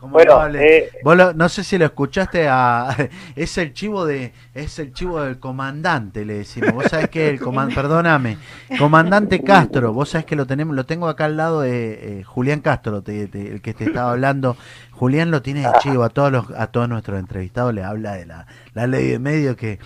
¿Cómo 0.00 0.12
Bueno, 0.12 0.46
eh, 0.54 0.90
Vos 1.02 1.16
lo- 1.16 1.32
no 1.34 1.48
sé 1.48 1.64
si 1.64 1.76
lo 1.76 1.84
escuchaste 1.84 2.46
a 2.48 2.94
es 3.36 3.58
el 3.58 3.72
chivo 3.72 4.06
de 4.06 4.32
es 4.54 4.78
el 4.78 4.92
chivo 4.92 5.20
del 5.22 5.38
comandante 5.40 6.24
le 6.24 6.34
decimos. 6.38 6.72
Vos 6.72 6.86
sabés 6.86 7.08
que 7.10 7.28
el 7.30 7.40
comandante, 7.40 7.74
perdóname, 7.82 8.38
comandante 8.78 9.42
Castro, 9.42 9.92
vos 9.92 10.10
sabés 10.10 10.24
que 10.24 10.36
lo 10.36 10.46
tenemos 10.46 10.76
lo 10.76 10.86
tengo 10.86 11.08
acá 11.08 11.24
al 11.24 11.36
lado 11.36 11.62
de 11.62 12.20
eh, 12.20 12.24
Julián 12.24 12.60
Castro, 12.60 13.02
te- 13.02 13.26
te- 13.26 13.48
el 13.50 13.60
que 13.60 13.74
te 13.74 13.86
estaba 13.86 14.12
hablando. 14.12 14.56
Julián 14.92 15.30
lo 15.32 15.42
tiene 15.42 15.60
de 15.62 15.72
chivo 15.80 16.04
a 16.04 16.10
todos 16.10 16.30
los 16.30 16.50
a 16.56 16.68
todos 16.68 16.88
nuestros 16.88 17.18
entrevistados 17.18 17.74
le 17.74 17.82
habla 17.82 18.12
de 18.14 18.26
la, 18.26 18.46
la 18.74 18.86
ley 18.86 19.08
de 19.08 19.18
medio 19.18 19.56
que 19.56 19.78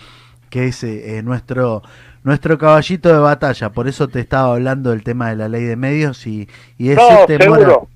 que 0.51 0.67
es 0.67 0.83
eh, 0.83 1.17
eh, 1.17 1.23
nuestro 1.23 1.81
nuestro 2.23 2.57
caballito 2.59 3.09
de 3.11 3.17
batalla, 3.19 3.69
por 3.71 3.87
eso 3.87 4.07
te 4.07 4.19
estaba 4.19 4.53
hablando 4.53 4.91
del 4.91 5.03
tema 5.03 5.29
de 5.29 5.35
la 5.37 5.49
ley 5.49 5.63
de 5.63 5.75
medios 5.75 6.27
y 6.27 6.47
y 6.77 6.89
ese 6.91 7.01
no, 7.13 7.25
temor 7.25 7.57
a- 7.57 7.61
seguro. 7.63 7.87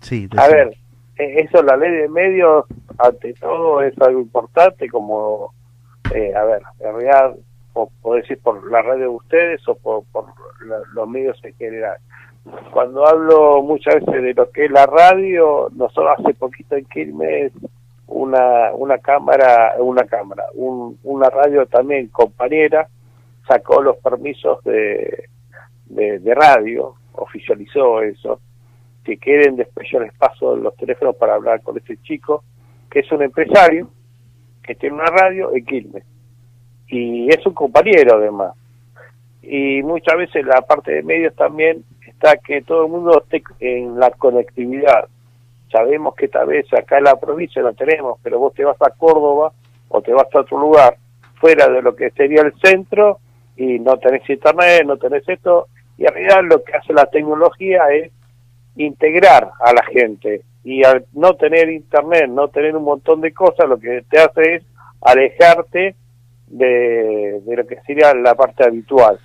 Sí, 0.00 0.28
A 0.36 0.48
ver, 0.48 0.76
eso, 1.20 1.62
la 1.62 1.76
ley 1.76 1.90
de 1.90 2.08
medios, 2.08 2.64
ante 2.98 3.32
todo, 3.34 3.82
es 3.82 3.98
algo 4.00 4.20
importante, 4.20 4.88
como, 4.88 5.52
eh, 6.14 6.34
a 6.34 6.44
ver, 6.44 6.62
en 6.80 6.92
realidad, 6.94 7.34
o, 7.74 7.90
o 8.02 8.14
decir 8.14 8.38
por 8.42 8.70
la 8.70 8.82
radio 8.82 9.02
de 9.02 9.08
ustedes 9.08 9.66
o 9.68 9.74
por, 9.74 10.04
por 10.12 10.24
la- 10.66 10.82
los 10.94 11.08
medios 11.08 11.38
en 11.44 11.54
general. 11.54 11.96
Cuando 12.72 13.06
hablo 13.06 13.62
muchas 13.62 13.96
veces 13.96 14.22
de 14.22 14.34
lo 14.34 14.50
que 14.50 14.64
es 14.64 14.70
la 14.70 14.86
radio, 14.86 15.68
nosotros 15.76 16.16
hace 16.18 16.34
poquito 16.34 16.74
en 16.76 16.84
Quilmes, 16.86 17.52
una, 18.06 18.72
una 18.74 18.98
cámara, 18.98 19.74
una 19.78 20.04
cámara, 20.04 20.44
un- 20.54 20.98
una 21.04 21.28
radio 21.30 21.66
también 21.66 22.08
compañera, 22.08 22.88
sacó 23.46 23.82
los 23.82 23.96
permisos 23.98 24.62
de, 24.64 25.28
de 25.86 26.34
radio, 26.34 26.94
oficializó 27.14 28.02
eso. 28.02 28.40
Si 29.04 29.16
quieren, 29.16 29.56
después 29.56 29.88
yo 29.90 30.00
les 30.00 30.12
paso 30.14 30.56
los 30.56 30.76
teléfonos 30.76 31.16
para 31.16 31.34
hablar 31.34 31.62
con 31.62 31.76
ese 31.78 31.96
chico, 32.02 32.44
que 32.90 33.00
es 33.00 33.12
un 33.12 33.22
empresario, 33.22 33.88
que 34.62 34.74
tiene 34.74 34.96
una 34.96 35.06
radio 35.06 35.54
en 35.54 35.64
Quilmes. 35.64 36.04
Y 36.88 37.28
es 37.28 37.44
un 37.46 37.54
compañero 37.54 38.16
además. 38.16 38.54
Y 39.42 39.82
muchas 39.82 40.16
veces 40.16 40.44
la 40.44 40.60
parte 40.62 40.92
de 40.92 41.02
medios 41.02 41.34
también 41.34 41.84
está 42.06 42.36
que 42.36 42.62
todo 42.62 42.84
el 42.84 42.90
mundo 42.90 43.22
esté 43.22 43.42
en 43.60 43.98
la 43.98 44.10
conectividad. 44.10 45.08
Sabemos 45.72 46.14
que 46.14 46.28
tal 46.28 46.48
vez 46.48 46.66
acá 46.72 46.98
en 46.98 47.04
la 47.04 47.18
provincia 47.18 47.62
lo 47.62 47.72
tenemos, 47.72 48.18
pero 48.22 48.38
vos 48.38 48.52
te 48.54 48.64
vas 48.64 48.76
a 48.82 48.90
Córdoba 48.90 49.52
o 49.88 50.02
te 50.02 50.12
vas 50.12 50.26
a 50.34 50.40
otro 50.40 50.58
lugar 50.58 50.96
fuera 51.36 51.68
de 51.68 51.80
lo 51.80 51.96
que 51.96 52.10
sería 52.10 52.42
el 52.42 52.52
centro 52.62 53.18
y 53.56 53.78
no 53.78 53.96
tenés 53.98 54.28
internet, 54.28 54.84
no 54.84 54.96
tenés 54.98 55.26
esto. 55.28 55.68
Y 55.96 56.06
en 56.06 56.14
realidad 56.14 56.42
lo 56.44 56.62
que 56.62 56.74
hace 56.74 56.92
la 56.92 57.06
tecnología 57.06 57.84
es 57.92 58.12
integrar 58.76 59.50
a 59.60 59.72
la 59.72 59.82
gente 59.84 60.42
y 60.64 60.84
al 60.84 61.06
no 61.12 61.34
tener 61.34 61.70
internet, 61.70 62.28
no 62.28 62.48
tener 62.48 62.76
un 62.76 62.84
montón 62.84 63.20
de 63.20 63.32
cosas, 63.32 63.68
lo 63.68 63.78
que 63.78 64.04
te 64.10 64.20
hace 64.20 64.56
es 64.56 64.62
alejarte 65.00 65.96
de, 66.46 67.40
de 67.44 67.56
lo 67.56 67.66
que 67.66 67.80
sería 67.86 68.14
la 68.14 68.34
parte 68.34 68.64
habitual. 68.64 69.18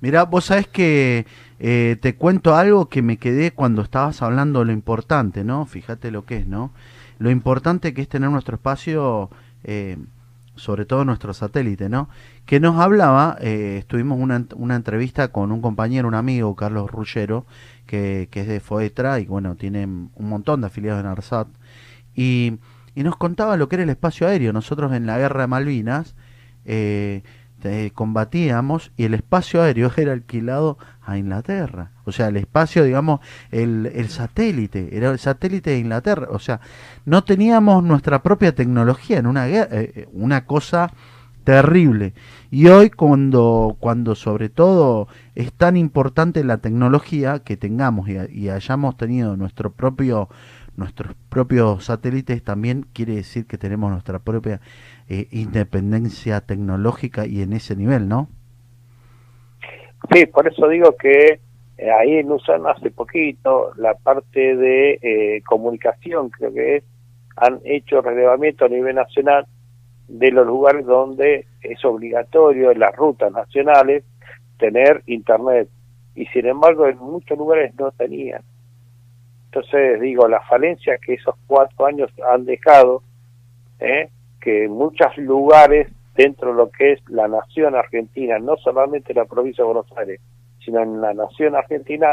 Mirá, 0.00 0.24
vos 0.24 0.46
sabés 0.46 0.68
que 0.68 1.24
eh, 1.58 1.96
te 2.00 2.14
cuento 2.14 2.54
algo 2.54 2.90
que 2.90 3.00
me 3.00 3.16
quedé 3.16 3.52
cuando 3.52 3.80
estabas 3.80 4.20
hablando 4.20 4.64
lo 4.64 4.72
importante, 4.72 5.44
¿no? 5.44 5.64
Fíjate 5.64 6.10
lo 6.10 6.26
que 6.26 6.38
es, 6.38 6.46
¿no? 6.46 6.72
Lo 7.18 7.30
importante 7.30 7.94
que 7.94 8.02
es 8.02 8.08
tener 8.08 8.28
nuestro 8.28 8.56
espacio, 8.56 9.30
eh, 9.62 9.96
sobre 10.56 10.84
todo 10.84 11.04
nuestro 11.06 11.32
satélite, 11.32 11.88
¿no? 11.88 12.10
Que 12.44 12.60
nos 12.60 12.78
hablaba, 12.78 13.38
eh, 13.40 13.76
estuvimos 13.78 14.18
una, 14.20 14.44
una 14.56 14.76
entrevista 14.76 15.28
con 15.28 15.52
un 15.52 15.62
compañero, 15.62 16.06
un 16.06 16.14
amigo, 16.14 16.54
Carlos 16.54 16.90
Rullero, 16.90 17.46
que, 17.86 18.28
es 18.32 18.46
de 18.46 18.60
Foetra 18.60 19.20
y 19.20 19.26
bueno, 19.26 19.56
tiene 19.56 19.84
un 19.84 20.28
montón 20.28 20.60
de 20.60 20.68
afiliados 20.68 21.00
en 21.00 21.06
ARSAT, 21.06 21.48
y, 22.14 22.58
y 22.94 23.02
nos 23.02 23.16
contaba 23.16 23.56
lo 23.56 23.68
que 23.68 23.76
era 23.76 23.82
el 23.84 23.90
espacio 23.90 24.26
aéreo. 24.26 24.52
Nosotros 24.52 24.92
en 24.92 25.06
la 25.06 25.18
guerra 25.18 25.42
de 25.42 25.46
Malvinas, 25.48 26.14
eh, 26.64 27.22
eh, 27.66 27.92
combatíamos 27.94 28.92
y 28.94 29.04
el 29.04 29.14
espacio 29.14 29.62
aéreo 29.62 29.90
era 29.96 30.12
alquilado 30.12 30.76
a 31.02 31.16
Inglaterra. 31.16 31.92
O 32.04 32.12
sea, 32.12 32.28
el 32.28 32.36
espacio, 32.36 32.84
digamos, 32.84 33.20
el, 33.50 33.90
el 33.94 34.08
satélite, 34.10 34.94
era 34.96 35.10
el 35.10 35.18
satélite 35.18 35.70
de 35.70 35.78
Inglaterra. 35.78 36.28
O 36.30 36.38
sea, 36.38 36.60
no 37.06 37.24
teníamos 37.24 37.82
nuestra 37.82 38.22
propia 38.22 38.54
tecnología 38.54 39.18
en 39.18 39.26
una 39.26 39.46
guerra, 39.46 39.68
eh, 39.72 40.08
una 40.12 40.44
cosa 40.44 40.92
terrible. 41.44 42.14
Y 42.50 42.68
hoy 42.68 42.90
cuando, 42.90 43.76
cuando 43.78 44.14
sobre 44.14 44.48
todo 44.48 45.08
es 45.34 45.52
tan 45.52 45.76
importante 45.76 46.42
la 46.42 46.58
tecnología 46.58 47.40
que 47.44 47.56
tengamos 47.56 48.08
y, 48.08 48.48
hayamos 48.48 48.96
tenido 48.96 49.36
nuestro 49.36 49.70
propio 49.70 50.28
nuestros 50.76 51.14
propios 51.28 51.84
satélites 51.84 52.42
también 52.42 52.84
quiere 52.92 53.14
decir 53.14 53.46
que 53.46 53.58
tenemos 53.58 53.92
nuestra 53.92 54.18
propia 54.18 54.60
eh, 55.08 55.28
independencia 55.30 56.40
tecnológica 56.40 57.26
y 57.26 57.42
en 57.42 57.52
ese 57.52 57.76
nivel, 57.76 58.08
¿no? 58.08 58.28
Sí, 60.12 60.26
por 60.26 60.48
eso 60.48 60.66
digo 60.68 60.96
que 60.96 61.38
eh, 61.78 61.90
ahí 61.90 62.14
en 62.14 62.30
USAN 62.30 62.66
hace 62.66 62.90
poquito 62.90 63.72
la 63.76 63.94
parte 63.94 64.56
de 64.56 64.98
eh, 65.00 65.42
comunicación, 65.46 66.30
creo 66.30 66.52
que 66.52 66.76
es, 66.76 66.84
han 67.36 67.60
hecho 67.64 68.00
relevamiento 68.00 68.64
a 68.64 68.68
nivel 68.68 68.96
nacional 68.96 69.46
de 70.08 70.30
los 70.30 70.46
lugares 70.46 70.86
donde 70.86 71.46
es 71.62 71.84
obligatorio 71.84 72.70
en 72.70 72.78
las 72.78 72.94
rutas 72.94 73.32
nacionales 73.32 74.04
tener 74.58 75.02
internet 75.06 75.68
y 76.14 76.26
sin 76.26 76.46
embargo 76.46 76.86
en 76.86 76.98
muchos 76.98 77.36
lugares 77.36 77.74
no 77.76 77.90
tenían. 77.92 78.42
Entonces 79.46 80.00
digo, 80.00 80.28
la 80.28 80.40
falencia 80.40 80.98
que 80.98 81.14
esos 81.14 81.34
cuatro 81.46 81.86
años 81.86 82.10
han 82.28 82.44
dejado, 82.44 83.02
¿eh? 83.80 84.10
que 84.40 84.64
en 84.64 84.72
muchos 84.72 85.16
lugares 85.16 85.88
dentro 86.14 86.50
de 86.50 86.56
lo 86.56 86.70
que 86.70 86.92
es 86.92 87.00
la 87.08 87.28
nación 87.28 87.74
argentina, 87.74 88.38
no 88.38 88.56
solamente 88.56 89.14
la 89.14 89.24
provincia 89.24 89.62
de 89.64 89.72
Buenos 89.72 89.90
Aires, 89.96 90.20
sino 90.64 90.80
en 90.80 91.00
la 91.00 91.12
nación 91.12 91.54
argentina, 91.56 92.06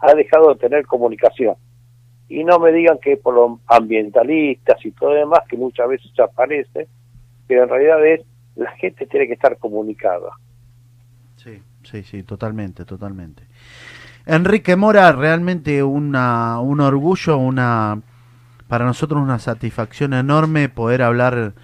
ha 0.00 0.14
dejado 0.14 0.54
de 0.54 0.60
tener 0.60 0.86
comunicación. 0.86 1.56
Y 2.28 2.44
no 2.44 2.58
me 2.58 2.72
digan 2.72 2.98
que 2.98 3.16
por 3.16 3.34
los 3.34 3.58
ambientalistas 3.66 4.84
y 4.84 4.90
todo 4.92 5.10
demás, 5.10 5.40
que 5.48 5.56
muchas 5.56 5.88
veces 5.88 6.10
aparece, 6.20 6.88
pero 7.48 7.64
en 7.64 7.68
realidad 7.68 8.06
es, 8.06 8.20
la 8.54 8.70
gente 8.72 9.06
tiene 9.06 9.26
que 9.26 9.32
estar 9.32 9.56
comunicada. 9.58 10.30
Sí, 11.36 11.60
sí, 11.82 12.02
sí, 12.04 12.22
totalmente, 12.22 12.84
totalmente. 12.84 13.42
Enrique 14.26 14.76
Mora, 14.76 15.10
realmente 15.12 15.82
una, 15.82 16.60
un 16.60 16.80
orgullo, 16.80 17.38
una 17.38 18.00
para 18.68 18.84
nosotros 18.84 19.22
una 19.22 19.38
satisfacción 19.38 20.12
enorme 20.12 20.68
poder 20.68 21.02
hablar, 21.02 21.54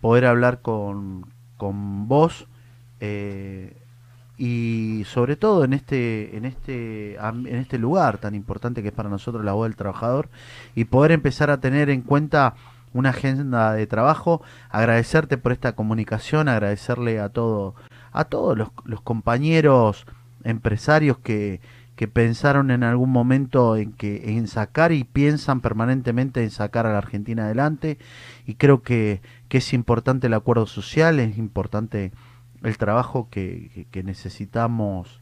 poder 0.00 0.24
hablar 0.24 0.62
con, 0.62 1.26
con 1.58 2.08
vos 2.08 2.48
eh, 3.00 3.76
y 4.36 5.02
sobre 5.04 5.36
todo 5.36 5.64
en 5.64 5.74
este 5.74 6.36
en 6.36 6.44
este 6.44 7.16
en 7.16 7.56
este 7.56 7.78
lugar 7.78 8.18
tan 8.18 8.34
importante 8.34 8.82
que 8.82 8.88
es 8.88 8.94
para 8.94 9.08
nosotros 9.08 9.44
la 9.44 9.52
voz 9.52 9.68
del 9.68 9.76
trabajador 9.76 10.28
y 10.74 10.86
poder 10.86 11.12
empezar 11.12 11.50
a 11.50 11.60
tener 11.60 11.90
en 11.90 12.00
cuenta 12.00 12.54
una 12.94 13.10
agenda 13.10 13.72
de 13.74 13.86
trabajo 13.86 14.40
agradecerte 14.70 15.36
por 15.36 15.52
esta 15.52 15.74
comunicación 15.74 16.48
agradecerle 16.48 17.20
a 17.20 17.28
todo 17.28 17.74
a 18.12 18.24
todos 18.24 18.56
los, 18.56 19.00
compañeros 19.02 20.06
empresarios 20.44 21.18
que, 21.18 21.60
que 21.96 22.06
pensaron 22.08 22.70
en 22.70 22.84
algún 22.84 23.10
momento 23.10 23.76
en 23.76 23.92
que 23.92 24.36
en 24.36 24.46
sacar 24.46 24.92
y 24.92 25.02
piensan 25.04 25.60
permanentemente 25.60 26.42
en 26.44 26.50
sacar 26.50 26.86
a 26.86 26.92
la 26.92 26.98
Argentina 26.98 27.44
adelante. 27.46 27.98
Y 28.46 28.54
creo 28.54 28.82
que, 28.82 29.20
que 29.48 29.58
es 29.58 29.72
importante 29.72 30.28
el 30.28 30.34
acuerdo 30.34 30.66
social, 30.66 31.18
es 31.18 31.36
importante 31.38 32.12
el 32.62 32.78
trabajo 32.78 33.28
que- 33.30 33.86
que 33.90 34.02
necesitamos 34.04 35.20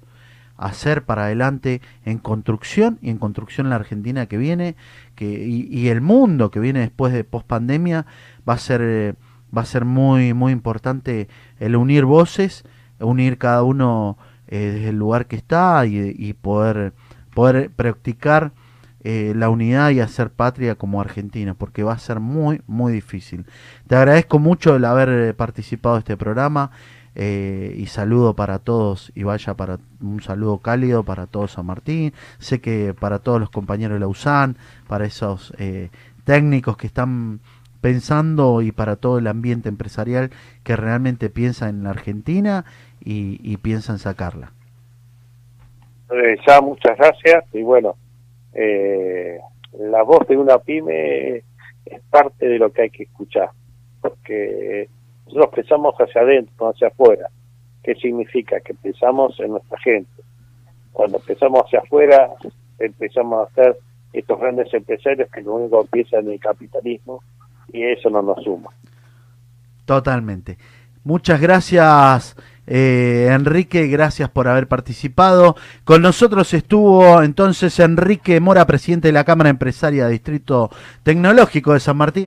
hacer 0.66 1.05
para 1.05 1.25
adelante 1.25 1.81
en 2.05 2.18
construcción 2.18 2.98
y 3.03 3.11
en 3.11 3.18
construcción 3.18 3.70
la 3.70 3.77
Argentina 3.77 4.27
que 4.27 4.37
viene 4.37 4.77
que, 5.14 5.46
y, 5.46 5.88
el 5.88 6.01
mundo 6.01 6.51
que 6.51 6.61
viene 6.61 6.81
después 6.81 7.12
de 7.12 7.25
post 7.25 7.46
pandemia 7.46 8.07
va 8.48 8.55
a 8.55 8.59
ser 8.59 8.81
eh, 8.83 9.14
va 9.57 9.62
a 9.62 9.66
ser 9.66 9.85
muy 9.85 10.35
muy 10.35 10.53
importante 10.53 11.29
el 11.59 11.77
unir 11.77 12.05
voces 12.05 12.64
unir 12.98 13.38
cada 13.38 13.62
uno 13.62 14.16
eh, 14.48 14.72
desde 14.75 14.88
el 14.90 14.96
lugar 14.96 15.27
que 15.27 15.37
está 15.37 15.85
y, 15.87 16.14
y 16.16 16.33
poder 16.35 16.92
poder 17.35 17.70
practicar 17.70 18.53
eh, 19.05 19.33
la 19.35 19.51
unidad 19.51 19.90
y 19.90 19.98
hacer 19.98 20.31
patria 20.31 20.77
como 20.77 21.01
Argentina, 21.01 21.55
porque 21.55 21.83
va 21.83 21.92
a 21.92 21.98
ser 21.98 22.20
muy, 22.20 22.62
muy 22.68 22.92
difícil. 22.92 23.46
Te 23.88 23.96
agradezco 23.96 24.38
mucho 24.38 24.77
el 24.77 24.85
haber 24.85 25.09
eh, 25.09 25.35
participado 25.35 25.96
de 25.96 26.01
este 26.01 26.16
programa 26.16 26.70
eh, 27.14 27.75
y 27.77 27.87
saludo 27.87 28.35
para 28.35 28.59
todos 28.59 29.12
y 29.14 29.22
vaya 29.22 29.55
para 29.55 29.79
un 30.01 30.20
saludo 30.22 30.59
cálido 30.59 31.05
para 31.05 31.27
todos 31.27 31.53
San 31.53 31.66
Martín. 31.66 32.12
Sé 32.38 32.61
que 32.61 32.94
para 32.94 33.18
todos 33.18 33.40
los 33.40 33.51
compañeros 33.51 33.94
de 33.94 34.01
la 34.01 34.09
USAN, 34.09 34.57
para 34.88 35.05
esos 35.05 35.53
eh, 35.59 35.90
técnicos 36.25 36.77
que 36.77 36.87
están 36.87 37.40
pensando 37.81 38.62
y 38.62 38.72
para 38.72 38.96
todo 38.96 39.18
el 39.18 39.27
ambiente 39.27 39.68
empresarial 39.68 40.31
que 40.62 40.77
realmente 40.77 41.31
piensa 41.31 41.68
en 41.68 41.85
la 41.85 41.90
Argentina 41.90 42.64
y, 43.05 43.40
y 43.42 43.57
piensa 43.57 43.92
en 43.92 43.98
sacarla. 43.98 44.53
Eh, 46.12 46.37
ya 46.46 46.61
muchas 46.61 46.96
gracias 46.98 47.44
y 47.53 47.62
bueno, 47.62 47.96
eh, 48.55 49.38
la 49.79 50.03
voz 50.03 50.27
de 50.29 50.37
una 50.37 50.59
pyme 50.59 51.42
es 51.87 52.01
parte 52.11 52.46
de 52.46 52.59
lo 52.59 52.70
que 52.70 52.83
hay 52.83 52.90
que 52.90 53.05
escuchar, 53.05 53.51
porque 54.01 54.88
nosotros 55.33 55.55
pensamos 55.55 55.95
hacia 55.97 56.21
adentro, 56.21 56.55
no 56.61 56.68
hacia 56.68 56.88
afuera. 56.88 57.29
¿Qué 57.83 57.95
significa? 57.95 58.61
Que 58.61 58.75
pensamos 58.75 59.38
en 59.40 59.53
nuestra 59.53 59.79
gente. 59.79 60.23
Cuando 60.92 61.18
pensamos 61.21 61.62
hacia 61.62 61.81
afuera, 61.81 62.31
empezamos 62.79 63.40
a 63.40 63.51
hacer 63.51 63.79
estos 64.12 64.38
grandes 64.38 64.73
empresarios 64.75 65.31
que 65.31 65.40
lo 65.40 65.55
único 65.55 65.83
que 65.83 65.88
piensan 65.90 66.27
en 66.27 66.33
el 66.33 66.40
capitalismo 66.40 67.23
y 67.73 67.83
eso 67.83 68.11
no 68.11 68.21
nos 68.21 68.42
suma. 68.45 68.71
Totalmente. 69.87 70.59
Muchas 71.03 71.40
gracias, 71.40 72.37
eh, 72.66 73.29
Enrique, 73.31 73.88
gracias 73.88 74.29
por 74.29 74.47
haber 74.49 74.68
participado. 74.68 75.57
Con 75.85 76.03
nosotros 76.03 76.53
estuvo 76.55 77.23
entonces 77.23 77.81
Enrique 77.81 78.38
Mora, 78.38 78.66
presidente 78.66 79.09
de 79.09 79.12
la 79.12 79.25
Cámara 79.25 79.51
Empresaria 79.51 80.07
Distrito 80.09 80.71
Tecnológico 81.03 81.73
de 81.73 81.81
San 81.81 81.97
Martín. 81.97 82.27